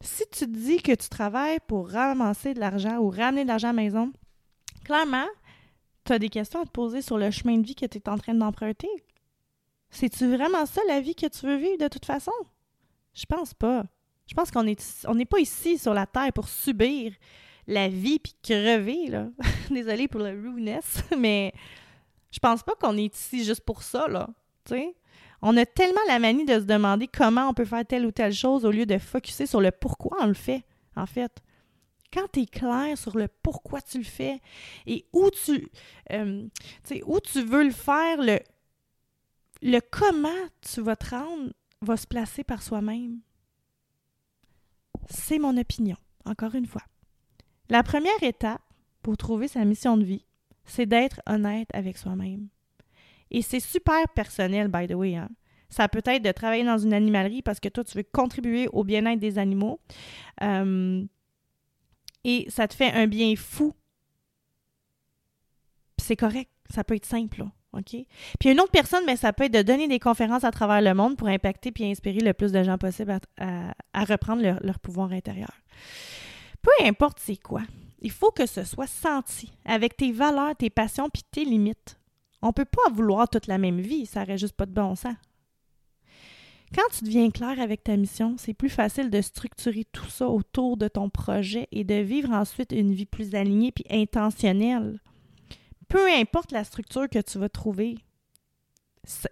Si 0.00 0.24
tu 0.30 0.46
te 0.46 0.50
dis 0.50 0.82
que 0.82 0.94
tu 0.94 1.08
travailles 1.08 1.58
pour 1.66 1.90
ramasser 1.90 2.54
de 2.54 2.60
l'argent 2.60 2.98
ou 2.98 3.10
ramener 3.10 3.42
de 3.42 3.48
l'argent 3.48 3.68
à 3.68 3.72
la 3.72 3.82
maison, 3.82 4.12
clairement, 4.84 5.26
tu 6.04 6.12
as 6.12 6.18
des 6.18 6.28
questions 6.28 6.62
à 6.62 6.64
te 6.64 6.70
poser 6.70 7.02
sur 7.02 7.18
le 7.18 7.30
chemin 7.30 7.58
de 7.58 7.66
vie 7.66 7.74
que 7.74 7.86
tu 7.86 7.98
es 7.98 8.08
en 8.08 8.18
train 8.18 8.34
d'emprunter. 8.34 8.88
C'est-tu 9.90 10.28
vraiment 10.34 10.66
ça 10.66 10.80
la 10.86 11.00
vie 11.00 11.14
que 11.14 11.26
tu 11.26 11.46
veux 11.46 11.56
vivre 11.56 11.78
de 11.78 11.88
toute 11.88 12.04
façon? 12.04 12.32
Je 13.14 13.26
pense 13.26 13.54
pas. 13.54 13.84
Je 14.26 14.34
pense 14.34 14.50
qu'on 14.50 14.66
est 14.66 15.06
on 15.06 15.14
n'est 15.14 15.24
pas 15.24 15.40
ici 15.40 15.78
sur 15.78 15.94
la 15.94 16.06
terre 16.06 16.32
pour 16.34 16.48
subir 16.48 17.12
la 17.66 17.88
vie 17.88 18.18
puis 18.18 18.34
crever 18.42 19.08
là. 19.08 19.28
Désolée 19.70 20.08
pour 20.08 20.20
le 20.20 20.30
rudeness, 20.30 21.02
mais 21.18 21.52
je 22.30 22.38
pense 22.38 22.62
pas 22.62 22.74
qu'on 22.74 22.96
est 22.96 23.14
ici 23.14 23.44
juste 23.44 23.62
pour 23.62 23.82
ça, 23.82 24.08
là. 24.08 24.28
On 25.40 25.56
a 25.56 25.64
tellement 25.64 26.00
la 26.08 26.18
manie 26.18 26.44
de 26.44 26.54
se 26.54 26.64
demander 26.64 27.08
comment 27.08 27.48
on 27.48 27.54
peut 27.54 27.64
faire 27.64 27.86
telle 27.86 28.06
ou 28.06 28.10
telle 28.10 28.34
chose 28.34 28.64
au 28.64 28.70
lieu 28.70 28.86
de 28.86 28.98
focuser 28.98 29.46
sur 29.46 29.60
le 29.60 29.70
pourquoi 29.70 30.18
on 30.20 30.26
le 30.26 30.34
fait, 30.34 30.64
en 30.96 31.06
fait. 31.06 31.32
Quand 32.12 32.26
tu 32.32 32.40
es 32.40 32.46
clair 32.46 32.96
sur 32.96 33.16
le 33.16 33.28
pourquoi 33.28 33.80
tu 33.80 33.98
le 33.98 34.04
fais 34.04 34.40
et 34.86 35.06
où 35.12 35.30
tu, 35.30 35.68
euh, 36.12 36.48
où 37.06 37.20
tu 37.20 37.42
veux 37.42 37.64
le 37.64 37.70
faire, 37.70 38.20
le, 38.20 38.40
le 39.62 39.80
comment 39.80 40.48
tu 40.60 40.80
vas 40.80 40.96
te 40.96 41.10
rendre 41.10 41.52
va 41.82 41.96
se 41.96 42.06
placer 42.06 42.44
par 42.44 42.62
soi-même. 42.62 43.20
C'est 45.08 45.38
mon 45.38 45.56
opinion, 45.56 45.96
encore 46.24 46.54
une 46.54 46.66
fois. 46.66 46.82
La 47.68 47.82
première 47.82 48.22
étape 48.22 48.62
pour 49.02 49.16
trouver 49.16 49.46
sa 49.46 49.64
mission 49.64 49.96
de 49.96 50.04
vie, 50.04 50.24
c'est 50.70 50.86
d'être 50.86 51.20
honnête 51.26 51.68
avec 51.72 51.98
soi-même. 51.98 52.48
Et 53.30 53.42
c'est 53.42 53.60
super 53.60 54.08
personnel, 54.14 54.68
by 54.68 54.86
the 54.86 54.94
way. 54.94 55.16
Hein. 55.16 55.28
Ça 55.70 55.88
peut 55.88 56.02
être 56.04 56.22
de 56.22 56.32
travailler 56.32 56.64
dans 56.64 56.78
une 56.78 56.94
animalerie 56.94 57.42
parce 57.42 57.60
que 57.60 57.68
toi, 57.68 57.84
tu 57.84 57.98
veux 57.98 58.04
contribuer 58.04 58.68
au 58.72 58.84
bien-être 58.84 59.20
des 59.20 59.38
animaux. 59.38 59.80
Euh, 60.42 61.04
et 62.24 62.46
ça 62.48 62.66
te 62.68 62.74
fait 62.74 62.90
un 62.92 63.06
bien 63.06 63.34
fou. 63.36 63.74
C'est 65.98 66.16
correct. 66.16 66.50
Ça 66.70 66.84
peut 66.84 66.94
être 66.94 67.06
simple, 67.06 67.44
OK? 67.72 67.96
Puis 68.38 68.50
une 68.50 68.60
autre 68.60 68.70
personne, 68.70 69.04
mais 69.06 69.16
ça 69.16 69.32
peut 69.32 69.44
être 69.44 69.54
de 69.54 69.62
donner 69.62 69.88
des 69.88 69.98
conférences 69.98 70.44
à 70.44 70.50
travers 70.50 70.80
le 70.80 70.94
monde 70.94 71.16
pour 71.16 71.28
impacter 71.28 71.72
puis 71.72 71.84
inspirer 71.84 72.20
le 72.20 72.34
plus 72.34 72.52
de 72.52 72.62
gens 72.62 72.78
possible 72.78 73.18
à, 73.38 74.04
reprendre 74.04 74.42
leur 74.42 74.78
pouvoir 74.78 75.12
intérieur. 75.12 75.52
Peu 76.62 76.70
importe 76.86 77.18
c'est 77.20 77.36
quoi, 77.36 77.62
il 78.00 78.10
faut 78.10 78.30
que 78.30 78.46
ce 78.46 78.64
soit 78.64 78.86
senti 78.86 79.52
avec 79.64 79.96
tes 79.96 80.12
valeurs, 80.12 80.56
tes 80.56 80.70
passions 80.70 81.08
puis 81.08 81.22
tes 81.30 81.44
limites. 81.44 81.98
On 82.42 82.52
peut 82.52 82.64
pas 82.64 82.92
vouloir 82.92 83.28
toute 83.28 83.46
la 83.46 83.58
même 83.58 83.80
vie, 83.80 84.06
ça 84.06 84.20
n'aurait 84.20 84.38
juste 84.38 84.54
pas 84.54 84.66
de 84.66 84.72
bon 84.72 84.94
sens. 84.94 85.14
Quand 86.74 86.82
tu 86.96 87.04
deviens 87.04 87.30
clair 87.30 87.58
avec 87.60 87.82
ta 87.82 87.96
mission, 87.96 88.36
c'est 88.36 88.52
plus 88.52 88.68
facile 88.68 89.08
de 89.08 89.22
structurer 89.22 89.86
tout 89.90 90.08
ça 90.10 90.28
autour 90.28 90.76
de 90.76 90.86
ton 90.86 91.08
projet 91.08 91.66
et 91.72 91.82
de 91.82 91.94
vivre 91.94 92.30
ensuite 92.30 92.72
une 92.72 92.92
vie 92.92 93.06
plus 93.06 93.34
alignée 93.34 93.72
puis 93.72 93.86
intentionnelle. 93.90 95.00
Peu 95.88 96.06
importe 96.12 96.52
la 96.52 96.64
structure 96.64 97.08
que 97.08 97.20
tu 97.20 97.38
vas 97.38 97.48
trouver, 97.48 97.96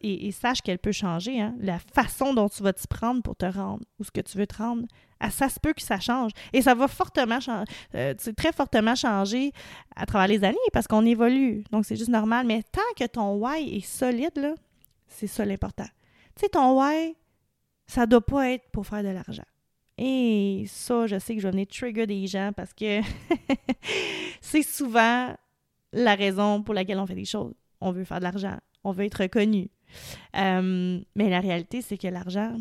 et, 0.02 0.32
sache 0.32 0.62
qu'elle 0.62 0.78
peut 0.78 0.92
changer, 0.92 1.40
hein, 1.40 1.54
la 1.58 1.78
façon 1.78 2.34
dont 2.34 2.48
tu 2.48 2.62
vas 2.62 2.72
t'y 2.72 2.86
prendre 2.86 3.22
pour 3.22 3.36
te 3.36 3.46
rendre 3.46 3.84
ou 3.98 4.04
ce 4.04 4.10
que 4.10 4.20
tu 4.20 4.38
veux 4.38 4.46
te 4.46 4.56
rendre, 4.56 4.86
ah, 5.20 5.30
ça 5.30 5.48
se 5.48 5.58
peut 5.58 5.72
que 5.72 5.82
ça 5.82 5.98
change. 5.98 6.32
Et 6.52 6.62
ça 6.62 6.74
va 6.74 6.88
fortement 6.88 7.40
changer, 7.40 7.64
euh, 7.94 8.14
très 8.36 8.52
fortement 8.52 8.94
changer 8.94 9.52
à 9.94 10.06
travers 10.06 10.28
les 10.28 10.44
années 10.44 10.56
parce 10.72 10.86
qu'on 10.86 11.04
évolue. 11.06 11.64
Donc, 11.70 11.84
c'est 11.86 11.96
juste 11.96 12.10
normal. 12.10 12.46
Mais 12.46 12.62
tant 12.62 12.80
que 12.96 13.06
ton 13.06 13.36
why 13.36 13.76
est 13.76 13.86
solide, 13.86 14.54
c'est 15.08 15.26
ça 15.26 15.44
l'important. 15.44 15.88
Tu 16.34 16.42
sais, 16.42 16.48
ton 16.48 16.78
why, 16.78 17.14
ça 17.86 18.06
doit 18.06 18.24
pas 18.24 18.50
être 18.50 18.68
pour 18.70 18.86
faire 18.86 19.02
de 19.02 19.08
l'argent. 19.08 19.44
Et 19.98 20.64
ça, 20.68 21.06
je 21.06 21.18
sais 21.18 21.34
que 21.34 21.40
je 21.40 21.46
vais 21.46 21.52
venir 21.52 21.66
trigger 21.66 22.06
des 22.06 22.26
gens 22.26 22.50
parce 22.54 22.74
que 22.74 23.00
c'est 24.42 24.62
souvent 24.62 25.34
la 25.92 26.14
raison 26.14 26.62
pour 26.62 26.74
laquelle 26.74 26.98
on 26.98 27.06
fait 27.06 27.14
des 27.14 27.24
choses. 27.24 27.54
On 27.80 27.92
veut 27.92 28.04
faire 28.04 28.18
de 28.18 28.24
l'argent, 28.24 28.58
on 28.86 28.92
veut 28.92 29.04
être 29.04 29.22
reconnu. 29.22 29.68
Euh, 30.36 31.00
mais 31.14 31.30
la 31.30 31.40
réalité, 31.40 31.82
c'est 31.82 31.98
que 31.98 32.06
l'argent, 32.06 32.56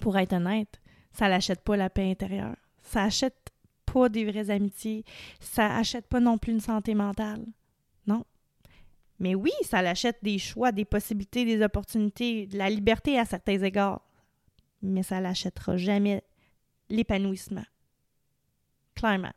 pour 0.00 0.16
être 0.18 0.32
honnête, 0.32 0.80
ça 1.12 1.28
n'achète 1.28 1.60
pas 1.60 1.76
la 1.76 1.90
paix 1.90 2.10
intérieure. 2.10 2.56
Ça 2.82 3.04
achète 3.04 3.50
pas 3.84 4.08
des 4.08 4.24
vraies 4.24 4.50
amitiés. 4.50 5.04
Ça 5.40 5.76
achète 5.76 6.06
pas 6.06 6.20
non 6.20 6.38
plus 6.38 6.52
une 6.52 6.60
santé 6.60 6.94
mentale. 6.94 7.44
Non. 8.06 8.24
Mais 9.18 9.34
oui, 9.34 9.52
ça 9.62 9.82
l'achète 9.82 10.18
des 10.22 10.38
choix, 10.38 10.72
des 10.72 10.86
possibilités, 10.86 11.44
des 11.44 11.62
opportunités, 11.62 12.46
de 12.46 12.56
la 12.56 12.70
liberté 12.70 13.18
à 13.18 13.26
certains 13.26 13.62
égards. 13.62 14.00
Mais 14.80 15.02
ça 15.02 15.20
l'achètera 15.20 15.76
jamais 15.76 16.24
l'épanouissement. 16.88 17.64
Clairement. 18.94 19.32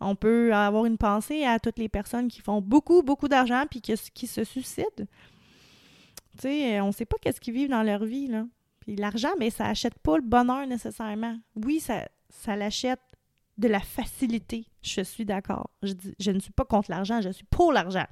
On 0.00 0.14
peut 0.14 0.54
avoir 0.54 0.86
une 0.86 0.96
pensée 0.96 1.44
à 1.44 1.58
toutes 1.58 1.78
les 1.78 1.88
personnes 1.88 2.28
qui 2.28 2.40
font 2.40 2.60
beaucoup, 2.60 3.02
beaucoup 3.02 3.28
d'argent 3.28 3.64
puis 3.70 3.80
qui, 3.80 3.94
qui 4.14 4.26
se 4.26 4.44
suicident. 4.44 4.88
Tu 4.96 5.06
sais, 6.40 6.80
on 6.80 6.88
ne 6.88 6.92
sait 6.92 7.04
pas 7.04 7.16
qu'est-ce 7.20 7.40
qu'ils 7.40 7.54
vivent 7.54 7.70
dans 7.70 7.82
leur 7.82 8.04
vie, 8.04 8.28
là. 8.28 8.46
Puis 8.80 8.96
l'argent, 8.96 9.32
mais 9.38 9.50
ça 9.50 9.66
achète 9.66 9.98
pas 9.98 10.16
le 10.16 10.22
bonheur 10.22 10.66
nécessairement. 10.66 11.36
Oui, 11.54 11.80
ça, 11.80 12.08
ça 12.30 12.56
l'achète 12.56 13.00
de 13.58 13.68
la 13.68 13.80
facilité. 13.80 14.66
Je 14.80 15.02
suis 15.02 15.26
d'accord. 15.26 15.68
Je, 15.82 15.92
je 16.18 16.30
ne 16.30 16.38
suis 16.38 16.52
pas 16.52 16.64
contre 16.64 16.90
l'argent, 16.90 17.20
je 17.20 17.28
suis 17.28 17.44
pour 17.44 17.72
l'argent. 17.72 18.06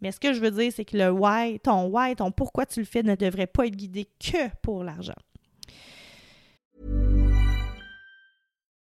Mais 0.00 0.12
ce 0.12 0.20
que 0.20 0.32
je 0.32 0.40
veux 0.40 0.52
dire, 0.52 0.72
c'est 0.72 0.84
que 0.84 0.96
le 0.96 1.10
why, 1.10 1.58
ton 1.58 1.86
why, 1.86 2.14
ton 2.14 2.30
pourquoi 2.30 2.66
tu 2.66 2.78
le 2.78 2.86
fais 2.86 3.02
ne 3.02 3.16
devrait 3.16 3.48
pas 3.48 3.66
être 3.66 3.74
guidé 3.74 4.08
que 4.20 4.48
pour 4.62 4.84
l'argent. 4.84 5.16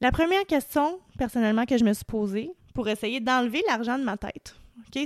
La 0.00 0.12
première 0.12 0.46
question, 0.46 0.98
personnellement, 1.18 1.66
que 1.66 1.76
je 1.76 1.84
me 1.84 1.92
suis 1.92 2.04
posée 2.04 2.50
pour 2.74 2.88
essayer 2.88 3.20
d'enlever 3.20 3.62
l'argent 3.68 3.98
de 3.98 4.04
ma 4.04 4.16
tête, 4.16 4.54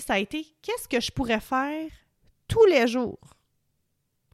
ça 0.00 0.14
a 0.14 0.18
été 0.18 0.46
qu'est-ce 0.62 0.88
que 0.88 1.00
je 1.00 1.10
pourrais 1.10 1.40
faire 1.40 1.90
tous 2.48 2.64
les 2.66 2.86
jours 2.86 3.18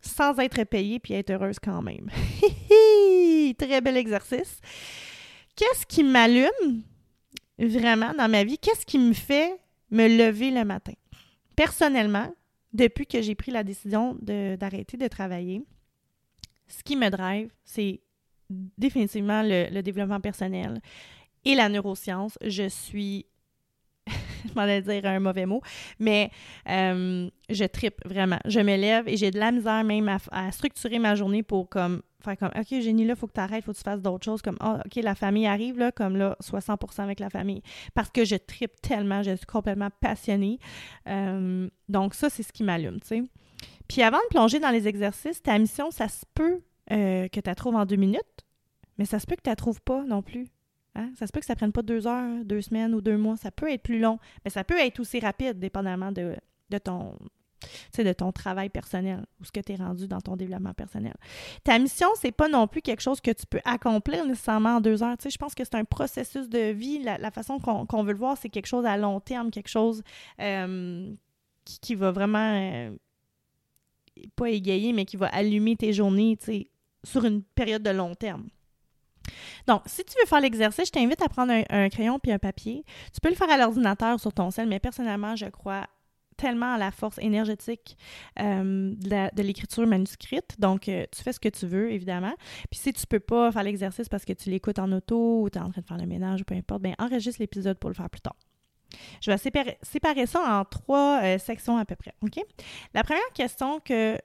sans 0.03 0.39
être 0.39 0.65
payée 0.65 0.99
puis 0.99 1.15
être 1.15 1.31
heureuse 1.31 1.59
quand 1.59 1.83
même? 1.83 2.09
Très 3.59 3.81
bel 3.81 3.97
exercice. 3.97 4.61
Qu'est-ce 5.57 5.87
qui 5.87 6.03
m'allume 6.03 6.83
vraiment 7.59 8.15
dans 8.15 8.31
ma 8.31 8.45
vie? 8.45 8.59
Qu'est-ce 8.59 8.87
qui 8.87 8.99
me 8.99 9.13
fait 9.13 9.61
me 9.91 10.09
lever 10.09 10.51
le 10.51 10.65
matin? 10.65 10.95
Personnellement, 11.57 12.35
depuis 12.73 13.07
que 13.07 13.21
j'ai 13.21 13.35
pris 13.35 13.51
la 13.51 13.65
décision 13.65 14.17
d'arrêter 14.21 14.97
de, 14.97 15.09
travailler, 15.09 15.63
ce 16.69 16.83
qui 16.83 16.97
me 16.97 17.11
drive, 17.11 17.51
c'est 17.65 18.01
définitivement 18.51 19.43
le, 19.43 19.81
développement 19.83 20.21
personnel 20.21 20.81
et 21.45 21.55
la 21.55 21.69
neuroscience. 21.69 22.39
Je 22.45 22.69
suis 22.69 23.27
je 24.07 24.55
m'en 24.55 24.67
dire 24.67 25.07
un 25.07 25.21
mauvais 25.21 25.47
mot, 25.47 25.61
mais 25.99 26.31
euh, 26.69 27.29
je 27.49 27.65
tripe 27.65 28.01
vraiment. 28.07 28.39
Je 28.47 28.61
me 28.61 28.77
lève 28.77 29.07
et 29.09 29.17
j'ai 29.17 29.31
de 29.31 29.39
la 29.39 29.53
misère 29.53 29.85
même 29.85 30.09
à, 30.31 30.53
structurer 30.53 30.99
ma 30.99 31.15
journée 31.15 31.43
pour 31.43 31.69
comme 31.69 32.03
faire 32.25 32.37
comme 32.37 32.51
OK, 32.57 32.69
Génie, 32.69 33.07
là, 33.07 33.15
faut 33.15 33.27
que 33.27 33.33
tu 33.33 33.41
arrêtes, 33.41 33.65
faut 33.65 33.73
que 33.73 33.79
tu 33.79 33.85
fasses 33.85 34.03
d'autres 34.03 34.25
choses 34.25 34.43
comme 34.43 34.59
oh, 34.63 34.77
OK, 34.85 34.97
la 35.03 35.15
famille 35.15 35.47
arrive, 35.47 35.79
là, 35.79 35.93
comme 35.93 36.17
là, 36.17 36.37
60% 36.43 37.03
avec 37.03 37.21
la 37.21 37.31
famille. 37.31 37.63
Parce 37.95 38.11
que 38.11 38.25
je 38.25 38.37
tripe 38.37 38.81
tellement, 38.83 39.23
je 39.23 39.37
suis 39.37 39.47
complètement 39.47 39.89
passionnée. 40.01 40.59
Euh, 41.09 41.69
donc, 41.89 42.15
ça, 42.15 42.29
c'est 42.29 42.43
ce 42.43 42.53
qui 42.53 42.63
m'allume, 42.63 43.01
tu 43.01 43.07
sais. 43.09 43.23
Puis 43.89 44.03
avant 44.03 44.19
de 44.19 44.29
plonger 44.31 44.61
dans 44.61 44.71
les 44.71 44.87
exercices, 44.87 45.43
ta 45.43 45.59
mission, 45.59 45.91
ça 45.91 46.09
se 46.09 46.25
peut 46.35 46.61
euh, 46.93 47.29
que 47.29 47.41
tu 47.41 47.49
la 47.49 47.55
trouves 47.55 47.77
en 47.77 47.87
deux 47.87 47.97
minutes, 47.97 48.45
mais 48.99 49.05
ça 49.05 49.19
se 49.19 49.27
peut 49.27 49.37
que 49.37 49.43
tu 49.43 49.51
la 49.51 49.57
trouves 49.57 49.81
pas 49.83 50.03
non 50.05 50.23
plus. 50.23 50.47
Hein? 50.95 51.11
Ça 51.17 51.27
se 51.27 51.33
peut 51.33 51.41
que 51.41 51.47
ça 51.47 51.57
prenne 51.57 51.73
pas 51.73 51.83
deux 51.83 52.07
heures, 52.07 52.45
deux 52.45 52.61
semaines 52.61 52.95
ou 52.95 53.01
deux 53.01 53.17
mois. 53.17 53.37
Ça 53.37 53.51
peut 53.51 53.71
être 53.71 53.83
plus 53.83 54.01
long, 54.01 54.19
mais 54.45 54.51
ça 54.51 54.65
peut 54.65 54.79
être 54.79 55.01
aussi 55.01 55.21
rapide, 55.21 55.59
dépendamment 55.59 56.13
de, 56.13 56.37
de 56.71 56.79
ton 56.79 57.17
de 57.99 58.13
ton 58.13 58.33
travail 58.33 58.69
personnel 58.69 59.27
ou 59.41 59.45
ce 59.45 59.53
que 59.53 59.61
tu 59.61 59.73
es 59.73 59.77
rendu 59.77 60.09
dans 60.09 60.21
ton 60.21 60.37
développement 60.37 60.73
personnel. 60.73 61.15
Ta 61.65 61.79
mission, 61.79 62.09
c'est 62.15 62.33
pas 62.33 62.49
non 62.49 62.67
plus 62.67 62.81
quelque 62.81 63.03
chose 63.03 63.21
que 63.21 63.31
tu 63.31 63.47
peux 63.47 63.61
accomplir 63.65 64.25
nécessairement 64.27 64.77
en 64.77 64.81
deux 64.81 65.03
heures. 65.03 65.17
je 65.23 65.37
pense 65.37 65.55
que 65.55 65.65
c'est 65.65 65.75
un 65.75 65.85
processus 65.85 66.49
de 66.49 66.71
vie. 66.71 67.03
La, 67.03 67.31
façon 67.31 67.59
qu'on 67.59 68.03
veut 68.03 68.13
le 68.13 68.19
voir, 68.19 68.37
c'est 68.39 68.49
quelque 68.49 68.67
chose 68.67 68.87
à 68.87 68.97
long 68.97 69.21
terme, 69.21 69.51
quelque 69.51 69.69
chose 69.69 70.03
euh, 70.41 71.13
qui, 71.65 71.95
va 71.95 72.11
vraiment 72.11 72.39
euh, 72.55 72.91
pas 74.37 74.51
égayer, 74.51 74.93
mais 74.93 75.05
qui 75.05 75.17
va 75.17 75.27
allumer 75.27 75.77
tes 75.77 75.93
journées 75.93 76.39
sur 77.05 77.25
une 77.25 77.43
période 77.43 77.83
de 77.83 77.91
long 77.91 78.15
terme. 78.15 78.49
Donc, 79.67 79.83
si 79.87 80.05
tu 80.05 80.15
veux 80.21 80.27
faire 80.27 80.41
l'exercice, 80.41 80.87
je 80.87 80.93
t'invite 80.93 81.23
à 81.23 81.29
prendre 81.29 81.53
un, 81.69 81.89
crayon 81.89 82.19
puis 82.19 82.33
un 82.33 82.39
papier. 82.39 82.85
Tu 83.13 83.21
peux 83.21 83.29
le 83.29 83.35
faire 83.35 83.51
à 83.51 83.57
l'ordinateur 83.57 84.19
sur 84.19 84.33
ton 84.33 84.51
sel, 84.51 84.69
mais 84.69 84.81
personnellement, 84.81 85.37
je 85.37 85.47
crois 85.47 85.87
tellement 86.37 86.73
à 86.73 86.79
la 86.79 86.91
force 86.91 87.19
énergétique 87.19 87.99
euh, 88.41 88.95
de 88.97 89.43
l'écriture 89.43 89.87
manuscrite. 89.87 90.59
Donc, 90.59 90.89
euh, 90.89 91.05
tu 91.13 91.23
fais 91.23 91.35
ce 91.35 91.41
que 91.41 91.51
tu 91.51 91.67
veux, 91.67 91.93
évidemment. 91.93 92.33
Puis 92.71 92.81
si 92.81 92.93
tu 92.95 93.07
peux 93.07 93.21
pas 93.21 93.53
faire 93.53 93.63
l'exercice 93.63 94.09
parce 94.09 94.25
que 94.25 94.33
tu 94.33 94.49
l'écoutes 94.49 94.79
en 94.79 94.91
auto 94.91 95.43
ou 95.43 95.51
tu 95.51 95.59
es 95.59 95.61
en 95.61 95.71
train 95.71 95.83
de 95.83 95.87
faire 95.87 95.99
le 95.99 96.07
ménage 96.07 96.41
ou 96.41 96.45
peu 96.45 96.55
importe, 96.55 96.83
bien, 96.83 96.95
enregistre 96.99 97.43
l'épisode 97.43 97.79
pour 97.79 97.91
le 97.91 97.95
faire 97.95 98.09
plus 98.09 98.23
tard. 98.23 98.37
Je 99.21 99.31
vais 99.31 99.37
séparer, 99.37 100.27
ça 100.27 100.41
en 100.41 100.65
trois 100.65 101.21
euh, 101.23 101.39
sections 101.39 101.77
à 101.77 101.85
peu 101.85 101.95
près. 101.95 102.15
OK? 102.23 102.41
La 102.95 103.05
première 103.05 103.33
question 103.35 103.79
que, 103.81 104.19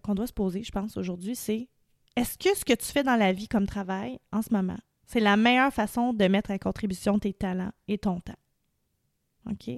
qu'on 0.00 0.14
doit 0.14 0.26
se 0.26 0.32
poser, 0.32 0.62
je 0.62 0.72
pense, 0.72 0.96
aujourd'hui, 0.96 1.36
c'est 1.36 1.68
est-ce 2.16 2.36
que 2.36 2.56
ce 2.56 2.64
que 2.64 2.72
tu 2.72 2.86
fais 2.86 3.02
dans 3.02 3.16
la 3.16 3.32
vie 3.32 3.48
comme 3.48 3.66
travail 3.66 4.18
en 4.32 4.42
ce 4.42 4.52
moment, 4.52 4.78
c'est 5.06 5.20
la 5.20 5.36
meilleure 5.36 5.72
façon 5.72 6.12
de 6.12 6.26
mettre 6.26 6.50
à 6.50 6.58
contribution 6.58 7.18
tes 7.18 7.32
talents 7.32 7.72
et 7.88 7.98
ton 7.98 8.20
temps? 8.20 8.32
OK? 9.50 9.68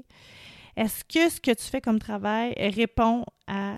Est-ce 0.77 1.05
que 1.05 1.29
ce 1.29 1.41
que 1.41 1.53
tu 1.53 1.65
fais 1.65 1.81
comme 1.81 1.99
travail 1.99 2.55
répond 2.57 3.25
à 3.47 3.77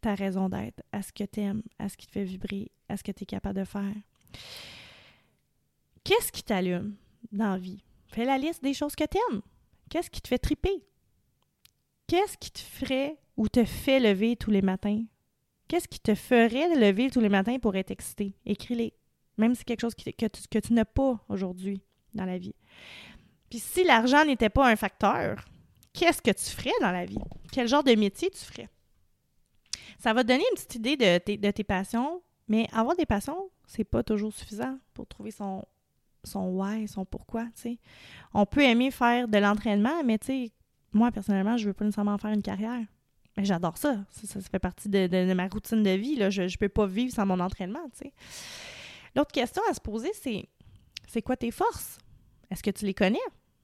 ta 0.00 0.14
raison 0.14 0.48
d'être, 0.48 0.82
à 0.92 1.02
ce 1.02 1.12
que 1.12 1.24
tu 1.24 1.40
aimes, 1.40 1.62
à 1.78 1.88
ce 1.88 1.96
qui 1.96 2.06
te 2.06 2.12
fait 2.12 2.24
vibrer, 2.24 2.70
à 2.88 2.96
ce 2.96 3.02
que 3.02 3.12
tu 3.12 3.24
es 3.24 3.26
capable 3.26 3.58
de 3.58 3.64
faire? 3.64 3.94
Qu'est-ce 6.04 6.32
qui 6.32 6.42
t'allume 6.42 6.96
dans 7.32 7.52
la 7.52 7.58
vie? 7.58 7.82
Fais 8.08 8.24
la 8.24 8.38
liste 8.38 8.62
des 8.62 8.74
choses 8.74 8.96
que 8.96 9.04
tu 9.04 9.18
aimes. 9.30 9.42
Qu'est-ce 9.90 10.10
qui 10.10 10.22
te 10.22 10.28
fait 10.28 10.38
triper? 10.38 10.84
Qu'est-ce 12.06 12.38
qui 12.38 12.50
te 12.50 12.60
ferait 12.60 13.18
ou 13.36 13.48
te 13.48 13.64
fait 13.64 14.00
lever 14.00 14.36
tous 14.36 14.50
les 14.50 14.62
matins 14.62 15.04
Qu'est-ce 15.70 15.86
qui 15.86 16.00
te 16.00 16.16
ferait 16.16 16.74
lever 16.74 17.10
tous 17.10 17.20
les 17.20 17.28
matins 17.28 17.60
pour 17.60 17.76
être 17.76 17.92
excité? 17.92 18.34
Écris-les. 18.44 18.92
Même 19.38 19.54
si 19.54 19.60
c'est 19.60 19.64
quelque 19.64 19.82
chose 19.82 19.94
que, 19.94 20.58
tu, 20.58 20.72
n'as 20.72 20.84
pas 20.84 21.24
aujourd'hui 21.28 21.80
dans 22.12 22.24
la 22.24 22.38
vie. 22.38 22.56
Puis 23.48 23.60
si 23.60 23.84
l'argent 23.84 24.24
n'était 24.24 24.48
pas 24.48 24.68
un 24.68 24.74
facteur, 24.74 25.44
qu'est-ce 25.92 26.22
que 26.22 26.32
tu 26.32 26.44
ferais 26.56 26.74
dans 26.80 26.90
la 26.90 27.04
vie? 27.04 27.20
Quel 27.52 27.68
genre 27.68 27.84
de 27.84 27.94
métier 27.94 28.30
tu 28.30 28.40
ferais? 28.40 28.68
Ça 30.00 30.12
va 30.12 30.24
donner 30.24 30.42
une 30.50 30.56
petite 30.56 30.74
idée 30.74 30.96
de 30.96 31.50
tes, 31.52 31.62
passions, 31.64 32.20
mais 32.48 32.66
avoir 32.72 32.96
des 32.96 33.06
passions, 33.06 33.48
c'est 33.68 33.84
pas 33.84 34.02
toujours 34.02 34.32
suffisant 34.32 34.76
pour 34.92 35.06
trouver 35.06 35.30
son, 35.30 35.64
son 36.24 36.48
why, 36.48 36.88
son 36.88 37.04
pourquoi, 37.04 37.46
On 38.34 38.44
peut 38.44 38.64
aimer 38.64 38.90
faire 38.90 39.28
de 39.28 39.38
l'entraînement, 39.38 40.02
mais 40.04 40.18
moi, 40.92 41.12
personnellement, 41.12 41.56
je 41.56 41.68
veux 41.68 41.74
pas 41.74 41.84
nécessairement 41.84 42.18
faire 42.18 42.32
une 42.32 42.42
carrière. 42.42 42.84
J'adore 43.42 43.76
ça. 43.76 43.98
ça. 44.10 44.40
fait 44.40 44.58
partie 44.58 44.88
de, 44.88 45.34
ma 45.34 45.48
routine 45.48 45.82
de 45.82 45.90
vie. 45.90 46.16
Là. 46.16 46.30
Je 46.30 46.42
ne 46.42 46.56
peux 46.58 46.68
pas 46.68 46.86
vivre 46.86 47.12
sans 47.12 47.26
mon 47.26 47.40
entraînement. 47.40 47.80
L'autre 49.16 49.32
question 49.32 49.62
à 49.70 49.74
se 49.74 49.80
poser, 49.80 50.10
c'est 50.14 50.48
c'est 51.08 51.22
quoi 51.22 51.36
tes 51.36 51.50
forces? 51.50 51.98
Est-ce 52.50 52.62
que 52.62 52.70
tu 52.70 52.84
les 52.84 52.94
connais? 52.94 53.18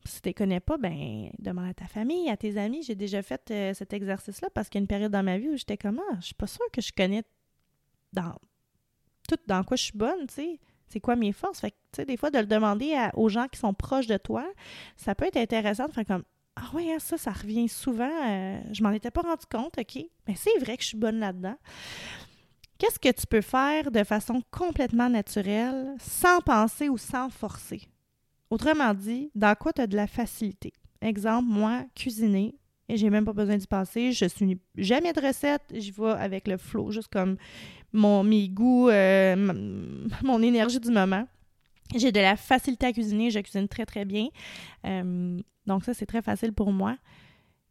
Si 0.05 0.21
tu 0.21 0.29
les 0.29 0.35
connais 0.35 0.61
pas, 0.61 0.79
ben 0.79 1.31
demande 1.39 1.69
à 1.69 1.75
ta 1.75 1.87
famille, 1.87 2.29
à 2.29 2.37
tes 2.37 2.57
amis. 2.57 2.83
J'ai 2.83 2.95
déjà 2.95 3.23
fait 3.23 3.51
euh, 3.51 3.75
cet 3.75 3.93
exercice-là 3.93 4.49
parce 4.53 4.69
qu'il 4.69 4.81
y 4.81 4.81
a 4.81 4.83
une 4.83 4.89
période 4.89 5.13
dans 5.13 5.23
ma 5.23 5.39
vie 5.39 5.51
où 5.51 5.57
j'étais 5.57 5.77
comme 5.77 6.01
ah, 6.11 6.17
je 6.21 6.27
suis 6.27 6.35
pas 6.35 6.49
sûre 6.49 6.67
que 6.73 6.81
je 6.81 6.93
connais 6.93 7.23
dans 8.13 8.35
tout 9.29 9.39
dans 9.47 9.63
quoi 9.63 9.77
je 9.77 9.85
suis 9.85 9.99
bonne, 9.99 10.27
tu 10.27 10.35
sais. 10.35 10.61
C'est 10.89 11.01
quoi 11.01 11.17
mes 11.17 11.33
forces? 11.33 11.61
Fait 11.61 11.75
que, 11.93 12.03
des 12.03 12.17
fois, 12.17 12.31
de 12.31 12.39
le 12.39 12.47
demander 12.47 12.95
aux 13.15 13.29
gens 13.29 13.49
qui 13.49 13.59
sont 13.59 13.75
proches 13.75 14.07
de 14.07 14.17
toi, 14.17 14.47
ça 14.97 15.17
peut 15.17 15.27
être 15.27 15.37
intéressant 15.37 15.89
de 15.89 15.93
faire 15.93 16.05
comme 16.05 16.23
ah 16.57 16.71
oui, 16.75 16.91
hein, 16.91 16.99
ça, 16.99 17.19
ça 17.19 17.33
revient 17.33 17.69
souvent. 17.69 18.11
Euh, 18.25 18.59
je 18.73 18.83
m'en 18.83 18.91
étais 18.91 19.11
pas 19.11 19.21
rendu 19.21 19.45
compte, 19.51 19.79
OK? 19.79 20.03
Mais 20.27 20.35
c'est 20.35 20.59
vrai 20.59 20.77
que 20.77 20.83
je 20.83 20.89
suis 20.89 20.99
bonne 20.99 21.19
là-dedans. 21.19 21.57
Qu'est-ce 22.79 22.99
que 22.99 23.13
tu 23.13 23.27
peux 23.27 23.41
faire 23.41 23.91
de 23.91 24.05
façon 24.05 24.43
complètement 24.51 25.09
naturelle, 25.09 25.95
sans 25.99 26.41
penser 26.41 26.89
ou 26.89 26.99
sans 26.99 27.31
forcer? 27.31 27.83
Autrement 28.51 28.95
dit, 28.95 29.31
dans 29.35 29.55
quoi 29.55 29.73
tu 29.73 29.81
as 29.83 29.87
de 29.87 29.97
la 29.97 30.07
facilité? 30.07 30.73
Exemple, 31.01 31.49
moi, 31.49 31.85
cuisiner, 31.95 32.55
et 32.89 32.97
j'ai 32.97 33.11
même 33.11 33.25
pas 33.25 33.33
besoin 33.33 33.57
d'y 33.57 33.67
passer. 33.67 34.13
Je 34.13 34.27
suis 34.27 34.61
jamais 34.77 35.13
de 35.13 35.21
recette, 35.21 35.63
j'y 35.73 35.91
vais 35.91 36.11
avec 36.11 36.47
le 36.49 36.57
flow, 36.57 36.91
juste 36.91 37.09
comme 37.09 37.37
mon, 37.93 38.23
mes 38.23 38.49
goûts, 38.49 38.89
euh, 38.89 39.37
mon 40.23 40.43
énergie 40.43 40.81
du 40.81 40.91
moment. 40.91 41.27
J'ai 41.95 42.13
de 42.13 42.21
la 42.21 42.37
facilité 42.37 42.87
à 42.87 42.93
cuisiner, 42.93 43.31
je 43.31 43.39
cuisine 43.39 43.69
très 43.69 43.87
très 43.87 44.05
bien. 44.05 44.29
Euh, 44.85 45.39
donc 45.67 45.85
ça, 45.85 45.95
c'est 45.95 46.07
très 46.07 46.23
facile 46.23 46.53
pour 46.53 46.73
moi. 46.73 46.97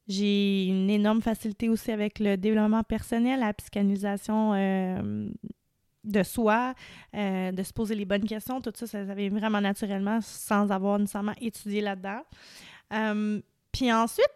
J'ai 0.08 0.65
une 0.67 0.89
énorme 0.89 1.21
facilité 1.21 1.67
aussi 1.67 1.91
avec 1.91 2.19
le 2.19 2.38
développement 2.38 2.84
personnel, 2.84 3.39
la 3.39 3.54
psychanalisation 3.54 4.54
euh, 4.54 5.30
de 6.04 6.23
soi, 6.23 6.75
euh, 7.15 7.51
de 7.51 7.63
se 7.63 7.73
poser 7.73 7.95
les 7.95 8.06
bonnes 8.06 8.25
questions. 8.25 8.62
Tout 8.62 8.71
ça, 8.75 8.86
ça 8.86 9.04
vient 9.04 9.30
vraiment 9.30 9.62
naturellement 9.62 10.19
sans 10.21 10.71
avoir 10.71 10.99
nécessairement 10.99 11.34
étudié 11.41 11.82
là-dedans. 11.82 12.21
Puis 13.71 13.91
ensuite, 13.91 14.30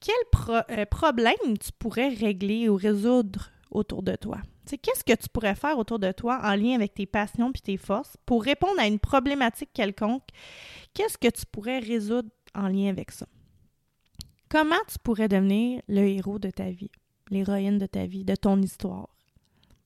quel 0.00 0.86
problème 0.86 1.58
tu 1.60 1.70
pourrais 1.78 2.08
régler 2.08 2.68
ou 2.68 2.76
résoudre 2.76 3.50
autour 3.70 4.02
de 4.02 4.14
toi? 4.14 4.38
Qu'est-ce 4.66 5.04
que 5.04 5.14
tu 5.14 5.28
pourrais 5.28 5.54
faire 5.54 5.78
autour 5.78 5.98
de 5.98 6.10
toi 6.12 6.40
en 6.42 6.54
lien 6.54 6.74
avec 6.74 6.94
tes 6.94 7.06
passions 7.06 7.52
puis 7.52 7.62
tes 7.62 7.76
forces 7.76 8.16
pour 8.24 8.42
répondre 8.42 8.80
à 8.80 8.86
une 8.86 8.98
problématique 8.98 9.70
quelconque? 9.72 10.26
Qu'est-ce 10.94 11.18
que 11.18 11.28
tu 11.28 11.44
pourrais 11.46 11.80
résoudre 11.80 12.30
en 12.54 12.68
lien 12.68 12.88
avec 12.88 13.10
ça? 13.10 13.26
Comment 14.48 14.76
tu 14.88 14.98
pourrais 15.02 15.28
devenir 15.28 15.82
le 15.88 16.06
héros 16.06 16.38
de 16.38 16.50
ta 16.50 16.70
vie, 16.70 16.90
l'héroïne 17.30 17.78
de 17.78 17.86
ta 17.86 18.06
vie, 18.06 18.24
de 18.24 18.36
ton 18.36 18.60
histoire? 18.62 19.08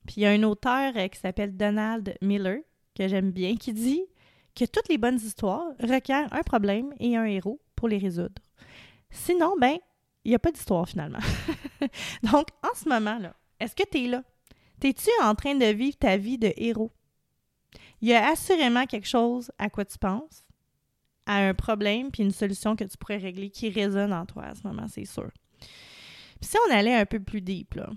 Puis 0.05 0.15
il 0.17 0.23
y 0.23 0.25
a 0.25 0.31
un 0.31 0.43
auteur 0.43 0.93
euh, 0.95 1.07
qui 1.07 1.19
s'appelle 1.19 1.55
Donald 1.57 2.15
Miller, 2.21 2.59
que 2.95 3.07
j'aime 3.07 3.31
bien, 3.31 3.55
qui 3.55 3.73
dit 3.73 4.03
que 4.55 4.65
toutes 4.65 4.89
les 4.89 4.97
bonnes 4.97 5.17
histoires 5.17 5.71
requièrent 5.79 6.33
un 6.33 6.41
problème 6.41 6.93
et 6.99 7.15
un 7.15 7.25
héros 7.25 7.61
pour 7.75 7.87
les 7.87 7.97
résoudre. 7.97 8.41
Sinon, 9.11 9.55
ben, 9.59 9.77
il 10.23 10.29
n'y 10.29 10.35
a 10.35 10.39
pas 10.39 10.51
d'histoire 10.51 10.87
finalement. 10.87 11.19
Donc, 12.23 12.47
en 12.63 12.75
ce 12.75 12.89
moment-là, 12.89 13.35
est-ce 13.59 13.75
que 13.75 13.83
tu 13.89 14.05
es 14.05 14.07
là? 14.07 14.23
T'es-tu 14.79 15.09
en 15.21 15.35
train 15.35 15.55
de 15.55 15.65
vivre 15.65 15.97
ta 15.97 16.17
vie 16.17 16.37
de 16.37 16.53
héros? 16.55 16.91
Il 18.01 18.07
y 18.07 18.13
a 18.13 18.29
assurément 18.29 18.85
quelque 18.85 19.07
chose 19.07 19.51
à 19.57 19.69
quoi 19.69 19.85
tu 19.85 19.97
penses, 19.97 20.45
à 21.25 21.37
un 21.47 21.53
problème 21.53 22.11
puis 22.11 22.23
une 22.23 22.31
solution 22.31 22.75
que 22.75 22.85
tu 22.85 22.97
pourrais 22.97 23.17
régler 23.17 23.49
qui 23.49 23.69
résonne 23.69 24.13
en 24.13 24.25
toi 24.25 24.45
à 24.45 24.55
ce 24.55 24.65
moment, 24.65 24.87
c'est 24.87 25.05
sûr. 25.05 25.29
Puis 25.59 26.49
si 26.49 26.57
on 26.67 26.73
allait 26.73 26.95
un 26.95 27.05
peu 27.05 27.19
plus 27.19 27.41
deep, 27.41 27.73
là, 27.75 27.89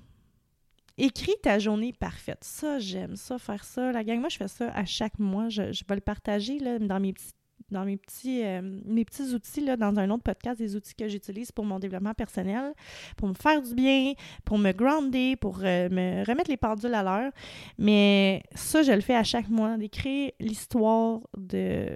écris 0.98 1.34
ta 1.42 1.58
journée 1.58 1.92
parfaite. 1.92 2.42
Ça, 2.44 2.78
j'aime 2.78 3.16
ça, 3.16 3.38
faire 3.38 3.64
ça. 3.64 3.92
La 3.92 4.04
gang, 4.04 4.20
moi, 4.20 4.28
je 4.28 4.36
fais 4.36 4.48
ça 4.48 4.70
à 4.70 4.84
chaque 4.84 5.18
mois. 5.18 5.48
Je, 5.48 5.62
vais 5.62 5.94
le 5.94 6.00
partager 6.00 6.58
là, 6.58 6.78
dans 6.78 7.00
mes 7.00 7.12
petits 7.12 7.32
dans 7.70 7.84
mes 7.84 7.96
petits, 7.96 8.42
euh, 8.44 8.60
mes 8.84 9.04
petits 9.04 9.34
outils, 9.34 9.64
là, 9.64 9.76
dans 9.76 9.98
un 9.98 10.10
autre 10.10 10.22
podcast, 10.22 10.58
des 10.58 10.76
outils 10.76 10.94
que 10.94 11.08
j'utilise 11.08 11.52
pour 11.52 11.64
mon 11.64 11.78
développement 11.78 12.14
personnel, 12.14 12.72
pour 13.16 13.28
me 13.28 13.34
faire 13.34 13.62
du 13.62 13.74
bien, 13.74 14.12
pour 14.44 14.58
me 14.58 14.72
grounder, 14.72 15.36
pour 15.36 15.60
euh, 15.62 15.88
me 15.90 16.26
remettre 16.26 16.50
les 16.50 16.56
pendules 16.56 16.94
à 16.94 17.02
l'heure. 17.02 17.32
Mais 17.78 18.42
ça, 18.54 18.82
je 18.82 18.92
le 18.92 19.00
fais 19.00 19.16
à 19.16 19.24
chaque 19.24 19.48
mois, 19.48 19.76
d'écrire 19.76 20.32
l'histoire 20.40 21.20
de 21.36 21.88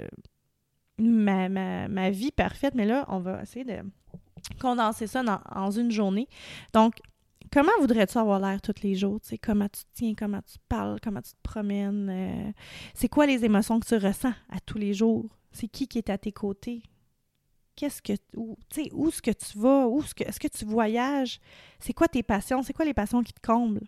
ma, 0.99 1.49
ma, 1.49 2.11
vie 2.11 2.33
parfaite. 2.33 2.75
Mais 2.75 2.87
là, 2.87 3.05
on 3.09 3.19
va 3.19 3.43
essayer 3.43 3.65
de 3.65 3.79
condenser 4.61 5.07
ça 5.07 5.23
dans, 5.23 5.41
en 5.55 5.71
une 5.71 5.91
journée. 5.91 6.29
Donc, 6.73 6.95
comment 7.53 7.73
voudrais-tu 7.81 8.19
avoir 8.19 8.41
l'air 8.41 8.61
tous 8.61 8.83
les 8.83 8.95
jours? 8.95 9.21
Tu 9.21 9.31
sais, 9.31 9.39
comment 9.39 9.69
tu 9.69 9.83
te 9.83 9.95
tiens, 9.95 10.15
comment 10.17 10.41
tu 10.43 10.59
parles, 10.69 10.99
comment 11.03 11.23
tu 11.23 11.33
te 11.33 11.43
promènes? 11.43 12.09
Euh, 12.11 12.53
c'est 12.95 13.09
quoi 13.09 13.27
les 13.27 13.45
émotions 13.45 13.81
que 13.81 13.87
tu 13.87 13.97
ressens 13.97 14.33
à 14.51 14.61
tous 14.65 14.79
les 14.79 14.95
jours? 14.95 15.27
C'est 15.57 15.69
qui 15.69 15.89
qui 15.89 15.99
est 15.99 16.11
à 16.11 16.19
tes 16.19 16.33
côtés? 16.33 16.83
Qu'est-ce 17.77 18.03
que 18.03 18.13
où, 18.37 18.57
où 18.93 19.09
est-ce 19.09 19.23
que 19.23 19.31
tu 19.31 19.59
vas? 19.59 19.89
Où 19.89 20.01
est-ce 20.01 20.15
que, 20.15 20.25
est-ce 20.25 20.39
que 20.39 20.49
tu 20.49 20.67
voyages? 20.67 21.41
C'est 21.81 21.95
quoi 21.95 22.09
tes 22.09 22.23
passions? 22.23 22.63
C'est 22.63 22.75
quoi 22.75 22.85
les 22.85 22.95
passions 22.95 23.23
qui 23.23 23.33
te 23.33 23.41
comblent? 23.41 23.87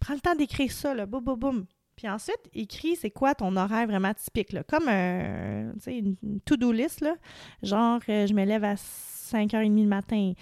Prends 0.00 0.14
le 0.14 0.20
temps 0.20 0.34
d'écrire 0.34 0.72
ça, 0.72 0.94
là, 0.94 1.06
boum, 1.06 1.22
boum, 1.22 1.38
boum. 1.38 1.66
Puis 1.94 2.08
ensuite, 2.08 2.40
écris 2.52 2.96
c'est 2.96 3.10
quoi 3.10 3.34
ton 3.34 3.56
horaire 3.56 3.86
vraiment 3.86 4.12
typique, 4.14 4.52
là? 4.52 4.64
Comme 4.64 4.88
un, 4.88 5.72
une, 5.86 6.16
une 6.22 6.40
to-do 6.44 6.72
list, 6.72 7.00
là. 7.00 7.14
Genre, 7.62 8.00
euh, 8.08 8.26
je 8.26 8.34
me 8.34 8.44
lève 8.44 8.64
à 8.64 8.74
5h30 8.74 9.82
le 9.82 9.88
matin, 9.88 10.32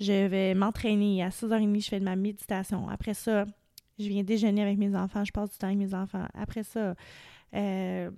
je 0.00 0.26
vais 0.26 0.54
m'entraîner. 0.54 1.22
À 1.22 1.28
6h30, 1.28 1.82
je 1.82 1.88
fais 1.88 2.00
de 2.00 2.04
ma 2.04 2.16
méditation. 2.16 2.88
Après 2.88 3.14
ça, 3.14 3.44
je 3.98 4.08
viens 4.08 4.22
déjeuner 4.22 4.62
avec 4.62 4.78
mes 4.78 4.94
enfants, 4.94 5.24
je 5.24 5.32
passe 5.32 5.50
du 5.50 5.58
temps 5.58 5.66
avec 5.66 5.78
mes 5.78 5.94
enfants. 5.94 6.26
Après 6.34 6.62
ça, 6.62 6.94
euh, 7.54 8.10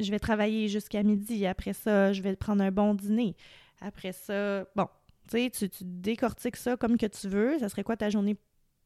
je 0.00 0.10
vais 0.10 0.18
travailler 0.18 0.68
jusqu'à 0.68 1.02
midi. 1.02 1.46
Après 1.46 1.72
ça, 1.72 2.12
je 2.12 2.22
vais 2.22 2.34
prendre 2.36 2.62
un 2.62 2.70
bon 2.70 2.94
dîner. 2.94 3.36
Après 3.80 4.12
ça, 4.12 4.64
bon, 4.74 4.86
tu 5.30 5.50
sais, 5.52 5.68
tu 5.68 5.84
décortiques 5.84 6.56
ça 6.56 6.76
comme 6.76 6.96
que 6.96 7.06
tu 7.06 7.28
veux. 7.28 7.58
Ça 7.58 7.68
serait 7.68 7.84
quoi 7.84 7.96
ta 7.96 8.10
journée 8.10 8.36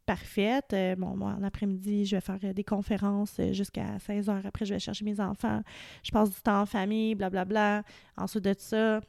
parfaite? 0.06 0.72
Euh, 0.72 0.96
bon, 0.96 1.16
moi, 1.16 1.36
en 1.38 1.42
après-midi, 1.42 2.04
je 2.04 2.16
vais 2.16 2.20
faire 2.20 2.38
des 2.54 2.64
conférences 2.64 3.40
jusqu'à 3.52 3.98
16 3.98 4.28
h. 4.28 4.46
Après, 4.46 4.64
je 4.64 4.74
vais 4.74 4.80
chercher 4.80 5.04
mes 5.04 5.20
enfants. 5.20 5.62
Je 6.02 6.10
passe 6.10 6.30
du 6.30 6.40
temps 6.40 6.62
en 6.62 6.66
famille, 6.66 7.14
blablabla. 7.14 7.44
Bla, 7.44 7.82
bla. 7.82 8.24
Ensuite 8.24 8.44
de 8.44 8.54
ça, 8.58 9.00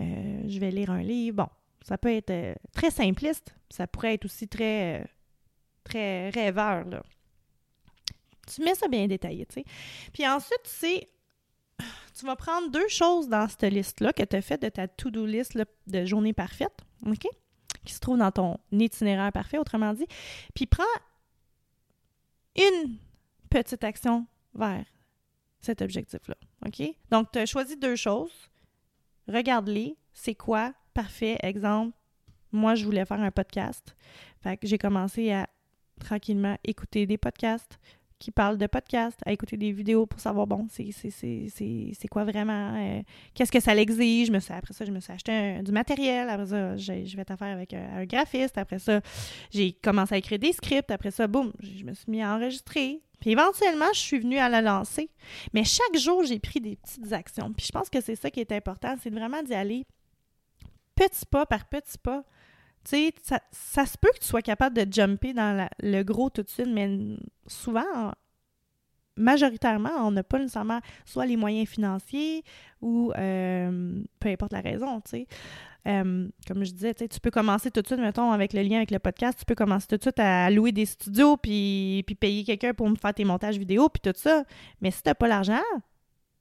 euh, 0.00 0.42
je 0.46 0.58
vais 0.58 0.70
lire 0.70 0.90
un 0.90 1.02
livre. 1.02 1.36
Bon, 1.36 1.48
ça 1.82 1.98
peut 1.98 2.12
être 2.12 2.30
euh, 2.30 2.54
très 2.72 2.90
simpliste, 2.90 3.54
ça 3.70 3.86
pourrait 3.86 4.14
être 4.14 4.24
aussi 4.24 4.48
très, 4.48 5.00
euh, 5.00 5.04
très 5.84 6.30
rêveur, 6.30 6.84
là. 6.84 7.02
Tu 8.46 8.62
mets 8.62 8.74
ça 8.74 8.88
bien 8.88 9.06
détaillé, 9.06 9.44
tu 9.46 9.54
sais. 9.54 9.64
Puis 10.12 10.26
ensuite, 10.26 10.62
tu 10.64 10.70
sais, 10.70 11.08
tu 12.18 12.26
vas 12.26 12.36
prendre 12.36 12.70
deux 12.70 12.88
choses 12.88 13.28
dans 13.28 13.48
cette 13.48 13.72
liste-là 13.72 14.12
que 14.12 14.22
tu 14.22 14.36
as 14.36 14.42
fait 14.42 14.60
de 14.60 14.68
ta 14.68 14.88
to-do 14.88 15.24
list 15.26 15.58
de 15.86 16.04
journée 16.04 16.32
parfaite, 16.32 16.76
OK? 17.06 17.26
Qui 17.84 17.94
se 17.94 18.00
trouve 18.00 18.18
dans 18.18 18.32
ton 18.32 18.58
itinéraire 18.72 19.32
parfait, 19.32 19.58
autrement 19.58 19.94
dit. 19.94 20.06
Puis 20.54 20.66
prends 20.66 20.84
une 22.56 22.96
petite 23.50 23.84
action 23.84 24.26
vers 24.54 24.84
cet 25.60 25.82
objectif-là, 25.82 26.36
OK? 26.66 26.82
Donc, 27.10 27.30
tu 27.32 27.38
as 27.38 27.46
choisi 27.46 27.76
deux 27.76 27.96
choses. 27.96 28.32
Regarde-les. 29.28 29.96
C'est 30.12 30.34
quoi? 30.34 30.74
parfait. 30.98 31.38
Exemple, 31.44 31.96
moi, 32.50 32.74
je 32.74 32.84
voulais 32.84 33.04
faire 33.04 33.20
un 33.20 33.30
podcast. 33.30 33.94
Fait 34.42 34.56
que 34.56 34.66
j'ai 34.66 34.78
commencé 34.78 35.30
à 35.30 35.48
tranquillement 36.00 36.56
écouter 36.64 37.06
des 37.06 37.18
podcasts 37.18 37.78
qui 38.18 38.30
parlent 38.30 38.58
de 38.58 38.66
podcasts, 38.66 39.20
à 39.26 39.32
écouter 39.32 39.56
des 39.56 39.72
vidéos 39.72 40.06
pour 40.06 40.20
savoir, 40.20 40.46
bon, 40.46 40.66
c'est 40.70 42.08
quoi 42.10 42.24
vraiment, 42.24 42.74
euh, 42.76 43.02
qu'est-ce 43.34 43.52
que 43.52 43.60
ça 43.60 43.74
l'exige? 43.74 44.30
Après 44.50 44.74
ça, 44.74 44.84
je 44.84 44.90
me 44.90 45.00
suis 45.00 45.12
acheté 45.12 45.60
du 45.62 45.72
matériel. 45.72 46.28
Après 46.28 46.46
ça, 46.46 46.76
je 46.76 47.16
vais 47.16 47.24
t'affaire 47.24 47.54
avec 47.54 47.74
un, 47.74 48.04
graphiste. 48.04 48.58
Après 48.58 48.78
ça, 48.78 49.00
j'ai 49.50 49.72
commencé 49.72 50.14
à 50.14 50.18
écrire 50.18 50.38
des 50.38 50.52
scripts. 50.52 50.90
Après 50.90 51.10
ça, 51.10 51.26
boum, 51.26 51.52
je 51.60 51.84
me 51.84 51.94
suis 51.94 52.10
mis 52.10 52.22
à 52.22 52.34
enregistrer. 52.34 53.00
Puis 53.20 53.30
éventuellement, 53.30 53.92
je 53.92 53.98
suis 53.98 54.18
venue 54.18 54.38
à 54.38 54.48
la 54.48 54.62
lancer. 54.62 55.10
Mais 55.52 55.64
chaque 55.64 55.96
jour, 55.96 56.24
j'ai 56.24 56.38
pris 56.38 56.60
des 56.60 56.76
petites 56.76 57.12
actions. 57.12 57.52
Puis 57.52 57.66
je 57.66 57.72
pense 57.72 57.90
que 57.90 58.00
c'est 58.00 58.16
ça 58.16 58.30
qui 58.30 58.40
est 58.40 58.52
important, 58.52 58.96
c'est 59.02 59.10
vraiment 59.10 59.42
d'y 59.42 59.54
aller 59.54 59.84
petit 60.98 61.26
pas 61.26 61.46
par 61.46 61.68
petit 61.68 61.98
pas. 61.98 62.24
Tu 62.88 62.96
sais, 62.96 63.14
ça, 63.22 63.40
ça, 63.52 63.84
se 63.84 63.98
peut 63.98 64.08
que 64.14 64.20
tu 64.20 64.26
sois 64.26 64.40
capable 64.40 64.74
de 64.74 64.90
jumper 64.90 65.34
dans 65.34 65.68
le 65.80 66.02
gros 66.02 66.30
tout 66.30 66.42
de 66.42 66.48
suite, 66.48 66.68
mais 66.68 67.18
souvent, 67.46 68.12
majoritairement, 69.18 69.90
on 69.98 70.10
n'a 70.10 70.22
pas 70.22 70.38
nécessairement 70.38 70.80
soit 71.04 71.26
les 71.26 71.36
moyens 71.36 71.68
financiers 71.68 72.44
ou 72.80 73.12
euh, 73.18 74.02
peu 74.20 74.28
importe 74.30 74.52
la 74.52 74.60
raison, 74.60 75.00
tu 75.02 75.10
sais. 75.10 75.26
Euh, 75.86 76.28
comme 76.46 76.64
je 76.64 76.72
disais, 76.72 76.94
tu 76.94 77.20
peux 77.20 77.30
commencer 77.30 77.70
tout 77.70 77.82
de 77.82 77.86
suite, 77.86 78.00
mettons, 78.00 78.32
avec 78.32 78.52
le 78.52 78.62
lien 78.62 78.76
avec 78.78 78.90
le 78.90 78.98
podcast, 78.98 79.38
tu 79.38 79.44
peux 79.44 79.54
commencer 79.54 79.86
tout 79.86 79.96
de 79.96 80.02
suite 80.02 80.18
à 80.18 80.50
louer 80.50 80.72
des 80.72 80.86
studios 80.86 81.36
puis, 81.36 82.04
puis 82.06 82.14
payer 82.14 82.44
quelqu'un 82.44 82.74
pour 82.74 82.88
me 82.88 82.96
faire 82.96 83.12
tes 83.12 83.24
montages 83.24 83.58
vidéo 83.58 83.88
puis 83.88 84.00
tout 84.00 84.18
ça. 84.18 84.44
Mais 84.80 84.90
si 84.90 85.02
tu 85.02 85.08
n'as 85.08 85.14
pas 85.14 85.28
l'argent, 85.28 85.62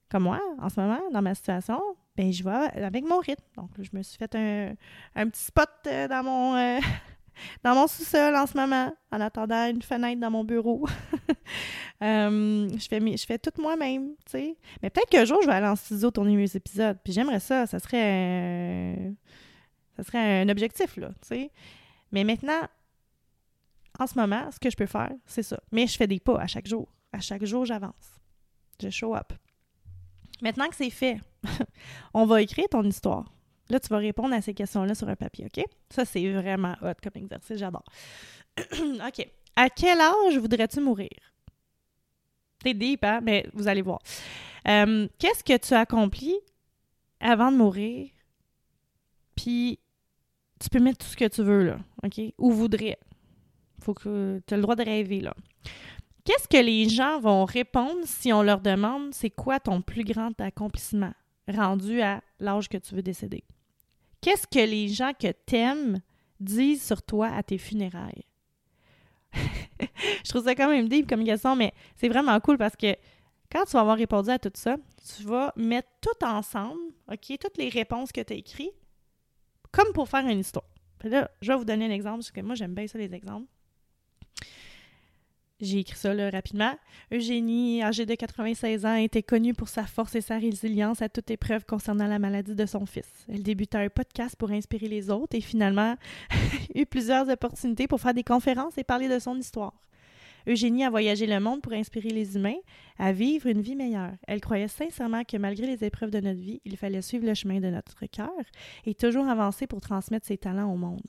comme 0.09 0.23
moi, 0.23 0.39
en 0.61 0.69
ce 0.69 0.79
moment, 0.79 1.01
dans 1.11 1.21
ma 1.21 1.35
situation, 1.35 1.81
ben 2.17 2.33
je 2.33 2.43
vais 2.43 2.83
avec 2.83 3.05
mon 3.05 3.19
rythme. 3.19 3.45
Donc, 3.55 3.69
je 3.77 3.89
me 3.93 4.01
suis 4.01 4.17
fait 4.17 4.35
un, 4.35 5.29
petit 5.29 5.43
spot 5.43 5.69
euh, 5.85 6.07
dans 6.07 6.23
mon, 6.23 6.55
euh, 6.55 6.79
dans 7.63 7.75
mon 7.75 7.85
sous-sol 7.85 8.35
en 8.35 8.47
ce 8.47 8.57
moment, 8.57 8.91
en 9.11 9.21
attendant 9.21 9.67
une 9.67 9.83
fenêtre 9.83 10.19
dans 10.19 10.31
mon 10.31 10.43
bureau. 10.43 10.85
Euh, 12.03 12.69
je, 12.77 12.87
fais, 12.87 12.99
je 12.99 13.25
fais 13.25 13.39
tout 13.39 13.59
moi-même, 13.59 14.09
tu 14.25 14.31
sais. 14.33 14.57
Mais 14.83 14.91
peut-être 14.91 15.09
qu'un 15.09 15.25
jour, 15.25 15.41
je 15.41 15.47
vais 15.47 15.53
aller 15.53 15.65
en 15.65 15.75
studio 15.75 16.11
tourner 16.11 16.35
mes 16.35 16.55
épisodes. 16.55 16.95
Puis 17.03 17.11
j'aimerais 17.11 17.39
ça. 17.39 17.65
Ça 17.65 17.79
serait 17.79 18.03
un, 18.03 19.13
ça 19.95 20.03
serait 20.03 20.41
un 20.41 20.49
objectif, 20.49 20.95
là, 20.97 21.07
tu 21.21 21.29
sais. 21.29 21.51
Mais 22.11 22.23
maintenant, 22.23 22.61
en 23.97 24.05
ce 24.05 24.19
moment, 24.19 24.51
ce 24.51 24.59
que 24.59 24.69
je 24.69 24.75
peux 24.75 24.85
faire, 24.85 25.11
c'est 25.25 25.41
ça. 25.41 25.59
Mais 25.71 25.87
je 25.87 25.97
fais 25.97 26.05
des 26.05 26.19
pas 26.19 26.39
à 26.39 26.45
chaque 26.45 26.67
jour. 26.67 26.87
À 27.11 27.19
chaque 27.19 27.45
jour, 27.45 27.65
j'avance. 27.65 28.19
Je 28.79 28.91
show 28.91 29.15
up. 29.15 29.33
Maintenant 30.43 30.67
que 30.69 30.75
c'est 30.75 30.91
fait, 30.91 31.19
on 32.13 32.25
va 32.25 32.41
écrire 32.41 32.67
ton 32.69 32.83
histoire. 32.83 33.25
Là, 33.69 33.79
tu 33.79 33.89
vas 33.89 33.97
répondre 33.97 34.33
à 34.33 34.41
ces 34.41 34.53
questions-là 34.53 34.95
sur 34.95 35.09
un 35.09 35.15
papier, 35.15 35.45
OK? 35.45 35.63
Ça, 35.89 36.05
c'est 36.05 36.31
vraiment 36.31 36.75
hot 36.81 36.93
comme 37.03 37.21
exercice, 37.21 37.57
j'adore. 37.57 37.83
OK. 38.57 39.27
À 39.55 39.69
quel 39.69 39.99
âge 39.99 40.37
voudrais-tu 40.37 40.79
mourir? 40.79 41.09
C'est 42.63 42.73
deep, 42.73 43.03
hein? 43.03 43.19
Mais 43.21 43.45
vous 43.53 43.67
allez 43.67 43.81
voir. 43.81 43.99
Euh, 44.67 45.07
qu'est-ce 45.19 45.43
que 45.43 45.57
tu 45.57 45.73
as 45.73 45.81
accompli 45.81 46.35
avant 47.19 47.51
de 47.51 47.57
mourir? 47.57 48.09
Puis, 49.35 49.79
tu 50.59 50.69
peux 50.69 50.79
mettre 50.79 50.99
tout 50.99 51.11
ce 51.11 51.17
que 51.17 51.27
tu 51.27 51.43
veux, 51.43 51.65
là, 51.65 51.79
OK? 52.03 52.19
Ou 52.37 52.51
voudrais. 52.51 52.97
Faut 53.81 53.93
que 53.93 54.41
tu 54.47 54.53
aies 54.53 54.57
le 54.57 54.63
droit 54.63 54.75
de 54.75 54.83
rêver, 54.83 55.21
là. 55.21 55.35
Qu'est-ce 56.23 56.47
que 56.47 56.61
les 56.61 56.89
gens 56.89 57.19
vont 57.19 57.45
répondre 57.45 58.01
si 58.03 58.33
on 58.33 58.43
leur 58.43 58.59
demande 58.59 59.13
c'est 59.13 59.29
quoi 59.29 59.59
ton 59.59 59.81
plus 59.81 60.03
grand 60.03 60.39
accomplissement? 60.41 61.13
Rendu 61.47 62.01
à 62.01 62.21
l'âge 62.39 62.69
que 62.69 62.77
tu 62.77 62.95
veux 62.95 63.01
décéder? 63.01 63.43
Qu'est-ce 64.21 64.47
que 64.47 64.65
les 64.65 64.87
gens 64.87 65.13
que 65.13 65.31
t'aimes 65.31 66.01
disent 66.39 66.85
sur 66.85 67.01
toi 67.01 67.27
à 67.27 67.43
tes 67.43 67.57
funérailles? 67.57 68.25
je 69.33 70.29
trouve 70.29 70.43
ça 70.43 70.55
quand 70.55 70.69
même 70.69 70.87
deep 70.87 71.07
comme 71.07 71.23
question, 71.23 71.55
mais 71.55 71.73
c'est 71.95 72.09
vraiment 72.09 72.39
cool 72.39 72.57
parce 72.57 72.75
que 72.75 72.95
quand 73.51 73.65
tu 73.65 73.71
vas 73.71 73.81
avoir 73.81 73.97
répondu 73.97 74.29
à 74.29 74.39
tout 74.39 74.51
ça, 74.53 74.77
tu 75.15 75.23
vas 75.23 75.53
mettre 75.55 75.89
tout 76.01 76.25
ensemble, 76.25 76.79
OK, 77.11 77.37
toutes 77.39 77.57
les 77.57 77.69
réponses 77.69 78.11
que 78.11 78.21
tu 78.21 78.33
as 78.33 78.35
écrites, 78.35 78.73
comme 79.71 79.93
pour 79.93 80.09
faire 80.09 80.25
une 80.27 80.39
histoire. 80.39 80.65
Puis 80.99 81.09
là, 81.09 81.29
je 81.41 81.51
vais 81.51 81.57
vous 81.57 81.65
donner 81.65 81.85
un 81.85 81.91
exemple, 81.91 82.17
parce 82.17 82.31
que 82.31 82.41
moi, 82.41 82.55
j'aime 82.55 82.73
bien 82.73 82.87
ça, 82.87 82.97
les 82.97 83.13
exemples. 83.13 83.47
J'ai 85.59 85.79
écrit 85.79 85.97
ça 85.97 86.13
là, 86.13 86.29
rapidement. 86.29 86.75
Eugénie, 87.11 87.81
âgée 87.81 88.05
de 88.05 88.13
96 88.13 88.85
ans, 88.85 88.93
était 88.93 89.23
connue 89.23 89.55
pour 89.55 89.69
sa 89.69 89.85
force 89.85 90.13
et 90.13 90.21
sa 90.21 90.37
résilience 90.37 91.01
à 91.01 91.09
toute 91.09 91.31
épreuve 91.31 91.65
concernant 91.65 92.05
la 92.05 92.19
maladie 92.19 92.53
de 92.53 92.65
son 92.67 92.85
fils. 92.85 93.09
Elle 93.27 93.41
débuta 93.41 93.79
un 93.79 93.89
podcast 93.89 94.35
pour 94.35 94.51
inspirer 94.51 94.87
les 94.87 95.09
autres 95.09 95.35
et 95.35 95.41
finalement 95.41 95.95
eut 96.75 96.85
plusieurs 96.85 97.27
opportunités 97.29 97.87
pour 97.87 97.99
faire 97.99 98.13
des 98.13 98.23
conférences 98.23 98.77
et 98.77 98.83
parler 98.83 99.09
de 99.09 99.17
son 99.17 99.35
histoire. 99.35 99.73
Eugénie 100.47 100.85
a 100.85 100.91
voyagé 100.91 101.25
le 101.25 101.39
monde 101.39 101.63
pour 101.63 101.73
inspirer 101.73 102.09
les 102.09 102.35
humains 102.35 102.59
à 102.99 103.11
vivre 103.11 103.47
une 103.47 103.61
vie 103.61 103.75
meilleure. 103.75 104.13
Elle 104.27 104.41
croyait 104.41 104.67
sincèrement 104.67 105.23
que 105.23 105.37
malgré 105.37 105.65
les 105.65 105.83
épreuves 105.83 106.11
de 106.11 106.19
notre 106.19 106.39
vie, 106.39 106.61
il 106.65 106.77
fallait 106.77 107.01
suivre 107.01 107.25
le 107.25 107.33
chemin 107.33 107.59
de 107.59 107.69
notre 107.69 108.05
cœur 108.05 108.29
et 108.85 108.93
toujours 108.93 109.27
avancer 109.27 109.65
pour 109.65 109.81
transmettre 109.81 110.27
ses 110.27 110.37
talents 110.37 110.71
au 110.71 110.77
monde. 110.77 111.01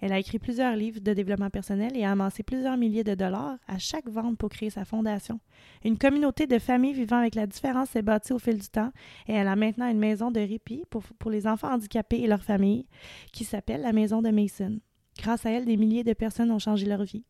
Elle 0.00 0.12
a 0.12 0.18
écrit 0.18 0.38
plusieurs 0.38 0.74
livres 0.76 1.00
de 1.00 1.12
développement 1.12 1.50
personnel 1.50 1.96
et 1.96 2.04
a 2.04 2.12
amassé 2.12 2.42
plusieurs 2.42 2.76
milliers 2.76 3.04
de 3.04 3.14
dollars 3.14 3.58
à 3.66 3.78
chaque 3.78 4.08
vente 4.08 4.38
pour 4.38 4.48
créer 4.48 4.70
sa 4.70 4.84
fondation. 4.84 5.40
Une 5.84 5.98
communauté 5.98 6.46
de 6.46 6.58
familles 6.58 6.94
vivant 6.94 7.18
avec 7.18 7.34
la 7.34 7.46
différence 7.46 7.90
s'est 7.90 8.02
bâtie 8.02 8.32
au 8.32 8.38
fil 8.38 8.58
du 8.58 8.68
temps 8.68 8.92
et 9.26 9.34
elle 9.34 9.48
a 9.48 9.56
maintenant 9.56 9.88
une 9.88 9.98
maison 9.98 10.30
de 10.30 10.40
répit 10.40 10.84
pour, 10.90 11.30
les 11.30 11.46
enfants 11.46 11.72
handicapés 11.72 12.20
et 12.20 12.26
leurs 12.26 12.44
familles 12.44 12.86
qui 13.32 13.44
s'appelle 13.44 13.82
la 13.82 13.92
Maison 13.92 14.22
de 14.22 14.30
Mason. 14.30 14.80
Grâce 15.18 15.46
à 15.46 15.50
elle, 15.50 15.64
des 15.64 15.76
milliers 15.76 16.04
de 16.04 16.12
personnes 16.12 16.50
ont 16.50 16.58
changé 16.58 16.86
leur 16.86 17.04
vie. 17.04 17.24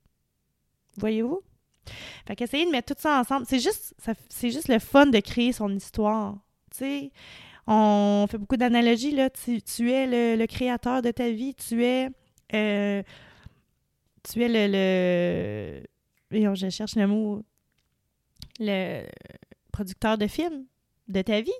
Voyez-vous? 0.96 1.40
Fait 2.26 2.36
qu'essayer 2.36 2.66
de 2.66 2.70
mettre 2.70 2.94
tout 2.94 3.00
ça 3.00 3.20
ensemble, 3.20 3.46
c'est 3.46 3.58
juste, 3.58 3.94
c'est 4.28 4.50
juste 4.50 4.68
le 4.68 4.78
fun 4.78 5.06
de 5.06 5.18
créer 5.18 5.52
son 5.52 5.74
histoire. 5.74 6.36
Tu 6.76 7.10
on 7.72 8.26
fait 8.28 8.38
beaucoup 8.38 8.56
d'analogies, 8.56 9.12
là. 9.12 9.30
Tu 9.30 9.92
es 9.92 10.36
le, 10.36 10.46
créateur 10.46 11.02
de 11.02 11.10
ta 11.12 11.30
vie, 11.30 11.54
tu 11.54 11.84
es. 11.84 12.10
Euh, 12.54 13.02
tu 14.22 14.42
es 14.42 14.48
le. 14.48 15.82
le... 16.30 16.54
je 16.54 16.70
cherche 16.70 16.96
le 16.96 17.06
mot. 17.06 17.42
Le 18.58 19.06
producteur 19.72 20.18
de 20.18 20.26
film 20.26 20.66
de 21.08 21.22
ta 21.22 21.40
vie 21.40 21.52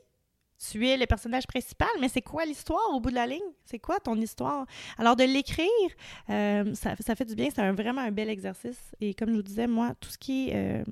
tu 0.61 0.87
es 0.87 0.97
le 0.97 1.07
personnage 1.07 1.47
principal, 1.47 1.89
mais 2.01 2.09
c'est 2.09 2.21
quoi 2.21 2.45
l'histoire 2.45 2.93
au 2.93 3.01
bout 3.01 3.11
de 3.11 3.15
la 3.15 3.27
ligne? 3.27 3.41
C'est 3.65 3.79
quoi 3.79 3.99
ton 3.99 4.15
histoire? 4.17 4.67
Alors, 4.99 5.17
de 5.17 5.25
l'écrire, 5.25 5.67
euh, 6.29 6.75
ça, 6.75 6.95
fait 6.97 7.25
du 7.25 7.35
bien. 7.35 7.49
C'est 7.55 7.71
vraiment 7.73 8.03
un 8.03 8.11
bel 8.11 8.29
exercice. 8.29 8.95
Et 9.01 9.15
comme 9.15 9.31
je 9.31 9.37
vous 9.37 9.43
disais, 9.43 9.67
moi, 9.67 9.95
tout 9.99 10.11
ce 10.11 10.19
qui 10.19 10.51
est 10.51 10.55
euh, 10.55 10.85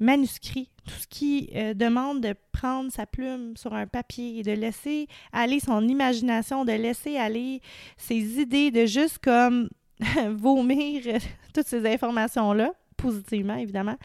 manuscrit, 0.00 0.70
tout 0.86 0.94
ce 0.94 1.06
qui 1.06 1.50
euh, 1.54 1.74
demande 1.74 2.20
de 2.20 2.34
prendre 2.52 2.90
sa 2.90 3.06
plume 3.06 3.56
sur 3.56 3.74
un 3.74 3.86
papier 3.86 4.38
et 4.38 4.42
de 4.42 4.52
laisser 4.52 5.06
aller 5.32 5.60
son 5.60 5.86
imagination, 5.86 6.64
de 6.64 6.72
laisser 6.72 7.16
aller 7.16 7.60
ses 7.96 8.40
idées, 8.40 8.70
de 8.70 8.86
juste 8.86 9.18
comme 9.18 9.68
vomir 10.30 11.02
toutes 11.54 11.66
ces 11.66 11.86
informations-là, 11.86 12.72
positivement, 12.96 13.56
évidemment, 13.56 13.96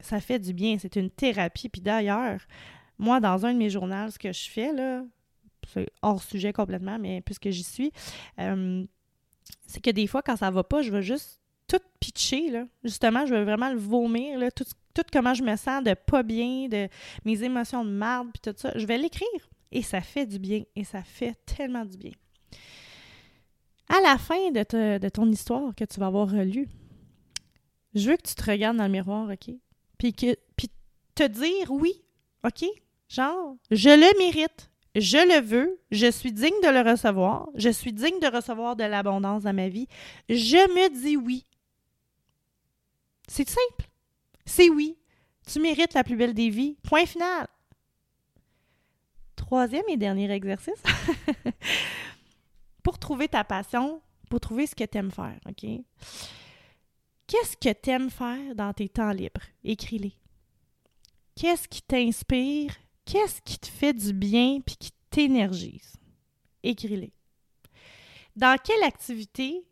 ça 0.00 0.20
fait 0.20 0.38
du 0.38 0.52
bien. 0.52 0.78
C'est 0.80 0.96
une 0.96 1.10
thérapie. 1.10 1.68
Puis 1.68 1.80
d'ailleurs, 1.80 2.40
moi, 2.98 3.20
dans 3.20 3.46
un 3.46 3.52
de 3.52 3.58
mes 3.58 3.70
journaux, 3.70 4.10
ce 4.10 4.18
que 4.18 4.32
je 4.32 4.50
fais, 4.50 4.72
là, 4.72 5.02
c'est 5.72 5.88
hors 6.02 6.22
sujet 6.22 6.52
complètement, 6.52 6.98
mais 6.98 7.20
puisque 7.20 7.50
j'y 7.50 7.62
suis, 7.62 7.92
euh, 8.40 8.84
c'est 9.66 9.82
que 9.82 9.90
des 9.90 10.06
fois, 10.06 10.22
quand 10.22 10.36
ça 10.36 10.50
va 10.50 10.64
pas, 10.64 10.82
je 10.82 10.90
veux 10.90 11.00
juste 11.00 11.40
tout 11.68 11.80
pitcher, 12.00 12.50
là. 12.50 12.64
Justement, 12.82 13.26
je 13.26 13.34
veux 13.34 13.44
vraiment 13.44 13.70
le 13.70 13.78
vomir, 13.78 14.40
tout, 14.54 14.64
comment 15.12 15.34
je 15.34 15.42
me 15.42 15.54
sens 15.56 15.84
de 15.84 15.94
pas 15.94 16.22
bien, 16.22 16.68
de 16.68 16.88
mes 17.24 17.44
émotions 17.44 17.84
de 17.84 17.90
marde, 17.90 18.28
puis 18.32 18.52
tout 18.52 18.58
ça. 18.58 18.72
Je 18.76 18.86
vais 18.86 18.98
l'écrire. 18.98 19.28
Et 19.70 19.82
ça 19.82 20.00
fait 20.00 20.26
du 20.26 20.38
bien. 20.38 20.62
Et 20.74 20.84
ça 20.84 21.02
fait 21.02 21.36
tellement 21.44 21.84
du 21.84 21.96
bien. 21.96 22.12
À 23.88 24.00
la 24.00 24.18
fin 24.18 24.50
de, 24.50 24.98
de 24.98 25.08
ton 25.08 25.30
histoire 25.30 25.74
que 25.74 25.84
tu 25.84 26.00
vas 26.00 26.06
avoir 26.06 26.28
relue, 26.28 26.68
je 27.94 28.10
veux 28.10 28.16
que 28.16 28.28
tu 28.28 28.34
te 28.34 28.50
regardes 28.50 28.76
dans 28.76 28.84
le 28.84 28.92
miroir, 28.92 29.28
OK? 29.30 29.54
Puis, 29.98 30.12
que, 30.12 30.36
puis 30.56 30.70
te 31.14 31.26
dire 31.26 31.70
oui, 31.70 32.02
OK? 32.44 32.64
Genre, 33.08 33.56
je 33.70 33.88
le 33.88 34.18
mérite, 34.18 34.70
je 34.94 35.16
le 35.16 35.40
veux, 35.40 35.80
je 35.90 36.10
suis 36.10 36.32
digne 36.32 36.60
de 36.62 36.68
le 36.68 36.88
recevoir, 36.88 37.48
je 37.54 37.70
suis 37.70 37.92
digne 37.92 38.20
de 38.20 38.34
recevoir 38.34 38.76
de 38.76 38.84
l'abondance 38.84 39.44
dans 39.44 39.54
ma 39.54 39.68
vie. 39.68 39.88
Je 40.28 40.56
me 40.56 41.02
dis 41.02 41.16
oui. 41.16 41.44
C'est 43.28 43.48
simple. 43.48 43.88
C'est 44.44 44.70
oui. 44.70 44.98
Tu 45.46 45.60
mérites 45.60 45.94
la 45.94 46.02
plus 46.02 46.16
belle 46.16 46.34
des 46.34 46.50
vies. 46.50 46.76
Point 46.82 47.06
final. 47.06 47.46
Troisième 49.36 49.88
et 49.88 49.96
dernier 49.96 50.30
exercice. 50.30 50.82
pour 52.82 52.98
trouver 52.98 53.28
ta 53.28 53.44
passion, 53.44 54.02
pour 54.28 54.40
trouver 54.40 54.66
ce 54.66 54.74
que 54.74 54.84
tu 54.84 54.98
aimes 54.98 55.12
faire, 55.12 55.38
OK? 55.46 55.64
Qu'est-ce 57.26 57.56
que 57.56 57.72
tu 57.72 57.90
aimes 57.90 58.10
faire 58.10 58.54
dans 58.54 58.72
tes 58.72 58.88
temps 58.88 59.12
libres? 59.12 59.42
Écris-les. 59.62 60.14
Qu'est-ce 61.36 61.68
qui 61.68 61.82
t'inspire? 61.82 62.74
Qu'est-ce 63.04 63.40
qui 63.42 63.58
te 63.58 63.68
fait 63.68 63.92
du 63.92 64.12
bien 64.12 64.60
puis 64.60 64.76
qui 64.76 64.90
t'énergise? 65.10 65.96
Écris-les. 66.62 67.12
Dans 68.34 68.58
quelle 68.62 68.82
activité 68.82 69.66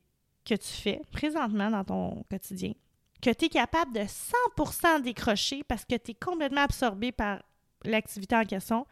que 0.44 0.54
tu 0.54 0.68
fais 0.68 1.00
présentement 1.10 1.70
dans 1.70 1.84
ton 1.84 2.24
quotidien, 2.30 2.72
que 3.20 3.30
tu 3.30 3.46
es 3.46 3.48
capable 3.48 3.92
de 3.92 4.00
100% 4.00 5.02
décrocher 5.02 5.62
parce 5.64 5.84
que 5.84 5.96
tu 5.96 6.12
es 6.12 6.14
complètement 6.14 6.62
absorbé 6.62 7.12
par 7.12 7.42
l'activité 7.84 8.36
en 8.36 8.44
question 8.44 8.86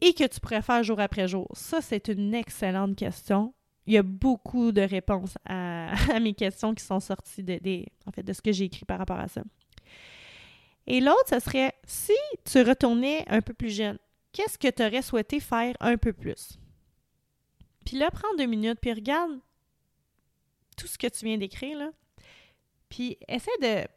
et 0.00 0.14
que 0.14 0.26
tu 0.26 0.40
pourrais 0.40 0.62
faire 0.62 0.82
jour 0.82 1.00
après 1.00 1.28
jour? 1.28 1.48
Ça, 1.54 1.80
c'est 1.80 2.08
une 2.08 2.34
excellente 2.34 2.96
question. 2.96 3.54
Il 3.86 3.94
y 3.94 3.98
a 3.98 4.02
beaucoup 4.02 4.72
de 4.72 4.82
réponses 4.82 5.36
à, 5.44 5.92
mes 6.20 6.34
questions 6.34 6.74
qui 6.74 6.84
sont 6.84 7.00
sorties 7.00 7.42
de, 7.42 7.84
en 8.06 8.12
fait, 8.12 8.22
de 8.22 8.32
ce 8.32 8.42
que 8.42 8.52
j'ai 8.52 8.64
écrit 8.64 8.84
par 8.84 8.98
rapport 8.98 9.18
à 9.18 9.28
ça. 9.28 9.42
Et 10.86 11.00
l'autre, 11.00 11.28
ce 11.28 11.38
serait 11.38 11.74
si 11.84 12.12
tu 12.44 12.62
retournais 12.62 13.24
un 13.28 13.40
peu 13.40 13.54
plus 13.54 13.70
jeune, 13.70 13.98
qu'est-ce 14.32 14.58
que 14.58 14.68
tu 14.68 14.82
aurais 14.82 15.02
souhaité 15.02 15.38
faire 15.40 15.76
un 15.80 15.96
peu 15.96 16.12
plus? 16.12 16.58
Puis 17.84 17.96
là, 17.96 18.10
prends 18.10 18.34
deux 18.36 18.46
minutes, 18.46 18.78
puis 18.80 18.92
regarde 18.92 19.38
tout 20.76 20.86
ce 20.86 20.98
que 20.98 21.06
tu 21.06 21.24
viens 21.24 21.38
d'écrire, 21.38 21.78
là. 21.78 21.90
Puis 22.92 23.16
essaie 23.26 23.50
de 23.62 23.88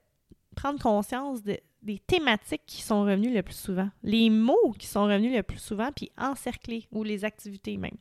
prendre 0.56 0.82
conscience 0.82 1.44
des 1.44 2.00
thématiques 2.08 2.66
qui 2.66 2.82
sont 2.82 3.02
revenues 3.02 3.34
le 3.34 3.44
plus 3.44 3.60
souvent, 3.60 3.90
les 4.04 4.30
mots 4.30 4.74
qui 4.80 4.88
sont 4.88 5.04
revenus 5.04 5.36
le 5.36 5.44
plus 5.44 5.58
souvent, 5.58 5.92
puis 5.92 6.14
encercler, 6.18 6.88
ou 6.94 7.04
les 7.04 7.26
activités 7.26 7.76
même. 7.76 7.98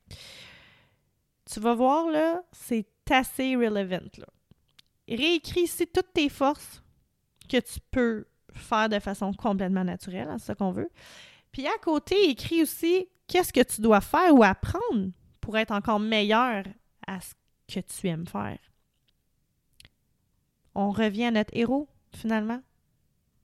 Tu 1.53 1.59
vas 1.59 1.75
voir, 1.75 2.09
là, 2.11 2.45
c'est 2.53 2.87
assez 3.11 3.57
relevant, 3.57 4.09
là. 4.19 4.27
Réécris 5.09 5.63
ici 5.63 5.89
toutes 5.89 6.13
tes 6.13 6.29
forces 6.29 6.81
que 7.49 7.59
tu 7.59 7.81
peux 7.91 8.25
faire 8.53 8.89
de 8.89 9.01
façon 9.01 9.33
complètement 9.33 9.83
naturelle, 9.83 10.29
hein, 10.29 10.39
c'est 10.39 10.53
ce 10.53 10.57
qu'on 10.57 10.71
veut. 10.71 10.91
Puis 11.51 11.67
à 11.67 11.77
côté, 11.83 12.31
écris 12.31 12.63
aussi 12.63 13.09
qu'est-ce 13.27 13.53
que 13.53 13.65
tu 13.65 13.81
dois 13.81 14.01
faire 14.01 14.33
ou 14.33 14.45
apprendre 14.45 15.11
pour 15.41 15.59
être 15.59 15.73
encore 15.73 15.99
meilleur 15.99 16.63
à 17.05 17.21
ce 17.21 17.35
que 17.67 17.81
tu 17.81 18.07
aimes 18.07 18.29
faire. 18.29 18.61
On 20.75 20.91
revient 20.91 21.27
à 21.27 21.31
notre 21.31 21.57
héros, 21.57 21.89
finalement. 22.15 22.61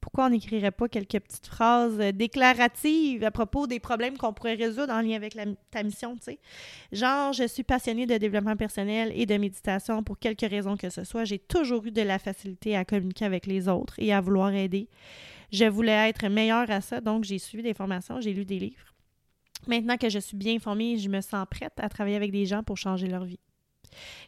Pourquoi 0.00 0.26
on 0.26 0.30
n'écrirait 0.30 0.70
pas 0.70 0.88
quelques 0.88 1.20
petites 1.20 1.46
phrases 1.46 2.00
euh, 2.00 2.12
déclaratives 2.12 3.22
à 3.22 3.30
propos 3.30 3.66
des 3.66 3.80
problèmes 3.80 4.16
qu'on 4.16 4.32
pourrait 4.32 4.54
résoudre 4.54 4.92
en 4.92 5.02
lien 5.02 5.16
avec 5.16 5.36
ta 5.70 5.82
mission, 5.82 6.16
tu 6.16 6.22
sais? 6.22 6.38
Genre, 6.90 7.32
je 7.34 7.46
suis 7.46 7.64
passionnée 7.64 8.06
de 8.06 8.16
développement 8.16 8.56
personnel 8.56 9.12
et 9.14 9.26
de 9.26 9.36
méditation 9.36 10.02
pour 10.02 10.18
quelque 10.18 10.46
raison 10.46 10.76
que 10.76 10.88
ce 10.88 11.04
soit. 11.04 11.24
J'ai 11.24 11.38
toujours 11.38 11.84
eu 11.84 11.90
de 11.90 12.02
la 12.02 12.18
facilité 12.18 12.76
à 12.76 12.84
communiquer 12.84 13.26
avec 13.26 13.46
les 13.46 13.68
autres 13.68 13.94
et 13.98 14.12
à 14.12 14.20
vouloir 14.22 14.54
aider. 14.54 14.88
Je 15.52 15.66
voulais 15.66 16.08
être 16.08 16.26
meilleure 16.28 16.70
à 16.70 16.80
ça, 16.80 17.00
donc 17.00 17.24
j'ai 17.24 17.38
suivi 17.38 17.62
des 17.62 17.74
formations, 17.74 18.20
j'ai 18.20 18.32
lu 18.32 18.44
des 18.44 18.58
livres. 18.58 18.94
Maintenant 19.66 19.98
que 19.98 20.08
je 20.08 20.18
suis 20.18 20.36
bien 20.36 20.54
informée, 20.54 20.96
je 20.96 21.08
me 21.10 21.20
sens 21.20 21.44
prête 21.50 21.74
à 21.76 21.88
travailler 21.88 22.16
avec 22.16 22.32
des 22.32 22.46
gens 22.46 22.62
pour 22.62 22.78
changer 22.78 23.08
leur 23.08 23.24
vie. 23.24 23.40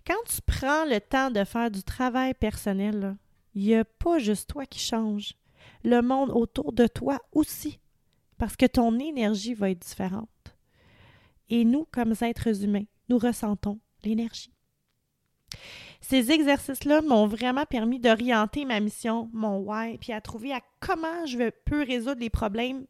Quand 0.07 0.23
tu 0.27 0.41
prends 0.43 0.85
le 0.85 1.01
temps 1.01 1.31
de 1.31 1.45
faire 1.45 1.71
du 1.71 1.83
travail 1.83 2.35
personnel, 2.35 3.17
il 3.55 3.65
n'y 3.65 3.75
a 3.75 3.85
pas 3.85 4.19
juste 4.19 4.51
toi 4.51 4.67
qui 4.67 4.79
change 4.79 5.35
le 5.85 6.01
monde 6.01 6.31
autour 6.31 6.73
de 6.73 6.87
toi 6.87 7.19
aussi, 7.33 7.81
parce 8.39 8.57
que 8.57 8.67
ton 8.67 8.99
énergie 8.99 9.55
va 9.55 9.71
être 9.71 9.81
différente. 9.81 10.29
Et 11.49 11.65
nous, 11.65 11.87
comme 11.91 12.15
êtres 12.21 12.65
humains, 12.65 12.87
nous 13.09 13.19
ressentons 13.19 13.79
l'énergie. 14.05 14.53
Ces 16.01 16.33
exercices-là 16.33 17.03
m'ont 17.03 17.27
vraiment 17.27 17.67
permis 17.67 18.01
d'orienter 18.01 18.65
ma 18.65 18.81
mission, 18.81 19.31
mon 19.33 19.59
why, 19.59 19.99
puis 19.99 20.13
à 20.13 20.21
trouver 20.21 20.53
à 20.53 20.61
comment 20.81 21.27
je 21.27 21.51
peux 21.65 21.85
résoudre 21.85 22.21
les 22.21 22.31
problèmes, 22.31 22.87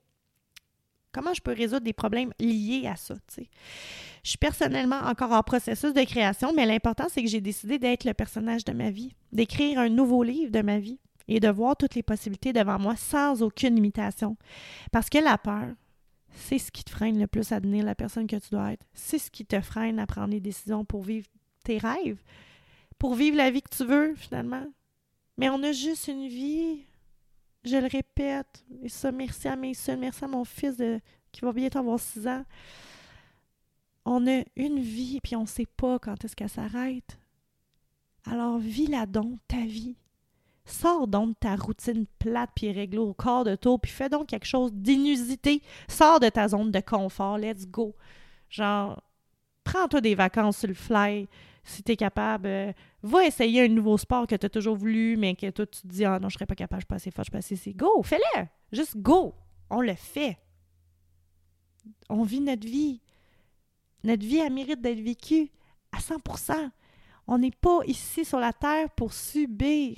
comment 1.13 1.35
je 1.35 1.41
peux 1.41 1.53
résoudre 1.53 1.85
des 1.85 1.93
problèmes 1.93 2.33
liés 2.41 2.87
à 2.87 2.97
ça. 2.97 3.15
Je 3.37 4.29
suis 4.29 4.39
personnellement 4.39 5.01
encore 5.01 5.33
en 5.33 5.43
processus 5.43 5.93
de 5.93 6.05
création, 6.05 6.53
mais 6.53 6.67
l'important, 6.67 7.07
c'est 7.09 7.23
que 7.23 7.29
j'ai 7.29 7.41
décidé 7.41 7.79
d'être 7.79 8.05
le 8.05 8.15
personnage 8.15 8.65
de 8.65 8.73
ma 8.73 8.91
vie, 8.91 9.15
d'écrire 9.33 9.79
un 9.79 9.89
nouveau 9.89 10.23
livre 10.23 10.51
de 10.51 10.63
ma 10.63 10.79
vie, 10.79 10.99
et 11.29 11.41
de 11.41 11.49
voir 11.49 11.77
toutes 11.77 11.95
les 11.95 12.03
possibilités 12.03 12.53
devant 12.53 12.79
moi 12.79 12.97
sans 12.97 13.43
aucune 13.43 13.75
limitation. 13.75 14.37
Parce 14.91 15.09
que 15.09 15.19
la 15.19 15.39
peur, 15.39 15.69
c'est 16.35 16.59
ce 16.59 16.71
qui 16.71 16.85
te 16.85 16.91
freine 16.91 17.19
le 17.19 17.27
plus 17.27 17.53
à 17.53 17.61
devenir 17.61 17.85
la 17.85 17.95
personne 17.95 18.27
que 18.27 18.37
tu 18.37 18.51
dois 18.51 18.73
être. 18.73 18.87
C'est 18.93 19.19
ce 19.19 19.31
qui 19.31 19.45
te 19.45 19.61
freine 19.61 19.99
à 19.99 20.07
prendre 20.07 20.31
des 20.31 20.41
décisions 20.41 20.85
pour 20.85 21.03
vivre 21.03 21.27
tes 21.65 21.79
rêves, 21.79 22.23
pour 22.99 23.15
vivre 23.15 23.37
la 23.37 23.51
vie 23.51 23.63
que 23.63 23.75
tu 23.75 23.85
veux, 23.85 24.15
finalement. 24.15 24.67
Mais 25.37 25.49
on 25.49 25.63
a 25.63 25.73
juste 25.73 26.09
une 26.09 26.29
vie. 26.29 26.85
Je 27.65 27.77
le 27.77 27.87
répète. 27.87 28.65
Et 28.83 28.89
ça, 28.89 29.13
merci 29.13 29.49
à 29.49 29.57
mes 29.57 29.75
soeurs, 29.75 29.99
merci 29.99 30.25
à 30.25 30.29
mon 30.29 30.45
fils 30.45 30.83
qui 31.31 31.41
va 31.41 31.53
bientôt 31.53 31.79
avoir 31.79 32.01
six 32.01 32.27
ans. 32.27 32.45
On 34.05 34.27
a 34.27 34.43
une 34.57 34.81
vie, 34.81 35.21
puis 35.23 35.37
on 35.37 35.43
ne 35.43 35.47
sait 35.47 35.67
pas 35.77 35.99
quand 35.99 36.25
est-ce 36.25 36.35
qu'elle 36.35 36.49
s'arrête. 36.49 37.19
Alors, 38.27 38.59
vis-la 38.59 39.07
donc, 39.07 39.39
ta 39.47 39.61
vie. 39.61 39.97
Sors 40.65 41.09
donc 41.09 41.31
de 41.31 41.39
ta 41.41 41.57
routine 41.57 42.07
plate 42.19 42.51
puis 42.55 42.71
réglo 42.71 43.09
au 43.09 43.15
corps 43.15 43.45
de 43.45 43.57
tour, 43.57 43.81
puis 43.81 43.91
fais 43.91 44.09
donc 44.09 44.29
quelque 44.29 44.47
chose 44.47 44.73
d'inusité. 44.73 45.63
Sors 45.89 46.21
de 46.21 46.29
ta 46.29 46.49
zone 46.49 46.71
de 46.71 46.81
confort, 46.81 47.39
let's 47.39 47.67
go. 47.67 47.97
Genre, 48.49 49.03
prends-toi 49.65 50.01
des 50.01 50.15
vacances 50.15 50.59
sur 50.59 50.69
le 50.69 50.75
fly 50.75 51.29
si 51.65 51.83
t'es 51.83 51.97
capable. 51.97 52.47
Euh, 52.47 52.73
va 53.03 53.25
essayer 53.25 53.63
un 53.63 53.69
nouveau 53.69 53.99
sport 53.99 54.27
que 54.27 54.35
tu 54.35 54.47
as 54.47 54.51
toujours 54.51 54.77
voulu, 54.77 55.17
mais 55.17 55.35
que 55.35 55.51
toi, 55.51 55.67
tu 55.67 55.83
te 55.83 55.87
dis, 55.87 56.05
ah 56.05 56.19
non, 56.19 56.29
je 56.29 56.35
serais 56.35 56.47
pas 56.47 56.55
capable, 56.55 56.81
je 56.81 56.85
suis 56.85 56.89
pas 56.89 56.97
assez 56.97 57.11
je 57.11 57.23
suis 57.23 57.31
pas 57.31 57.39
assez. 57.39 57.57
C'est 57.57 57.73
go, 57.73 58.03
fais-le. 58.03 58.47
Juste 58.73 58.97
go. 58.97 59.35
On 59.71 59.81
le 59.81 59.95
fait. 59.95 60.39
On 62.09 62.23
vit 62.23 62.41
notre 62.41 62.67
vie. 62.67 63.01
Notre 64.05 64.25
vie, 64.25 64.41
a 64.41 64.51
mérite 64.51 64.81
d'être 64.81 65.01
vécue 65.01 65.51
à 65.93 65.99
100% 65.99 66.71
On 67.29 67.39
n'est 67.39 67.53
pas 67.53 67.81
ici 67.87 68.25
sur 68.25 68.41
la 68.41 68.53
terre 68.53 68.91
pour 68.91 69.13
subir. 69.13 69.97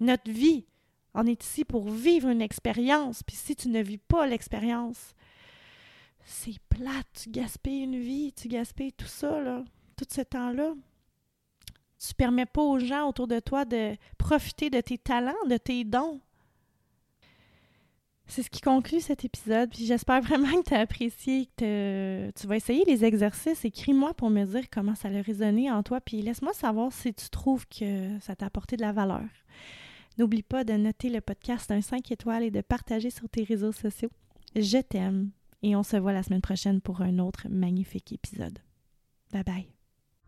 Notre 0.00 0.30
vie, 0.30 0.66
on 1.14 1.26
est 1.26 1.42
ici 1.42 1.64
pour 1.64 1.88
vivre 1.88 2.28
une 2.28 2.42
expérience. 2.42 3.22
Puis 3.22 3.36
si 3.36 3.56
tu 3.56 3.68
ne 3.68 3.80
vis 3.80 3.98
pas 3.98 4.26
l'expérience, 4.26 5.14
c'est 6.24 6.58
plate. 6.68 7.06
Tu 7.14 7.30
gaspilles 7.30 7.84
une 7.84 7.98
vie, 7.98 8.32
tu 8.32 8.48
gaspilles 8.48 8.92
tout 8.92 9.06
ça, 9.06 9.40
là, 9.40 9.64
tout 10.06 10.14
ce 10.16 10.22
temps-là. 10.22 10.74
Tu 11.98 12.14
permets 12.14 12.46
pas 12.46 12.62
aux 12.62 12.78
gens 12.78 13.08
autour 13.08 13.26
de 13.26 13.40
toi 13.40 13.64
de 13.64 13.96
profiter 14.18 14.70
de 14.70 14.80
tes 14.80 14.98
talents, 14.98 15.32
de 15.48 15.56
tes 15.56 15.84
dons. 15.84 16.20
C'est 18.26 18.42
ce 18.42 18.50
qui 18.50 18.60
conclut 18.60 19.00
cet 19.00 19.24
épisode. 19.24 19.70
Puis 19.70 19.86
j'espère 19.86 20.20
vraiment 20.22 20.62
que 20.62 20.68
tu 20.68 20.74
as 20.74 20.80
apprécié, 20.80 21.48
que 21.56 22.30
tu 22.34 22.46
vas 22.46 22.56
essayer 22.56 22.84
les 22.84 23.04
exercices. 23.04 23.64
Écris-moi 23.64 24.14
pour 24.14 24.30
me 24.30 24.44
dire 24.44 24.64
comment 24.70 24.94
ça 24.94 25.08
a 25.08 25.22
résonné 25.22 25.70
en 25.70 25.82
toi. 25.82 26.00
Puis 26.00 26.22
laisse-moi 26.22 26.52
savoir 26.52 26.92
si 26.92 27.12
tu 27.12 27.28
trouves 27.28 27.66
que 27.68 28.18
ça 28.20 28.34
t'a 28.34 28.46
apporté 28.46 28.76
de 28.76 28.82
la 28.82 28.92
valeur. 28.92 29.24
N'oublie 30.18 30.42
pas 30.42 30.64
de 30.64 30.74
noter 30.74 31.10
le 31.10 31.20
podcast 31.20 31.68
d'un 31.68 31.80
5 31.80 32.10
étoiles 32.12 32.44
et 32.44 32.50
de 32.50 32.60
partager 32.60 33.10
sur 33.10 33.28
tes 33.28 33.44
réseaux 33.44 33.72
sociaux. 33.72 34.10
Je 34.56 34.78
t'aime 34.78 35.30
et 35.62 35.74
on 35.76 35.82
se 35.82 35.96
voit 35.96 36.12
la 36.12 36.22
semaine 36.22 36.42
prochaine 36.42 36.80
pour 36.80 37.00
un 37.02 37.18
autre 37.18 37.48
magnifique 37.50 38.12
épisode. 38.12 38.58
Bye 39.32 39.44
bye. 39.44 39.73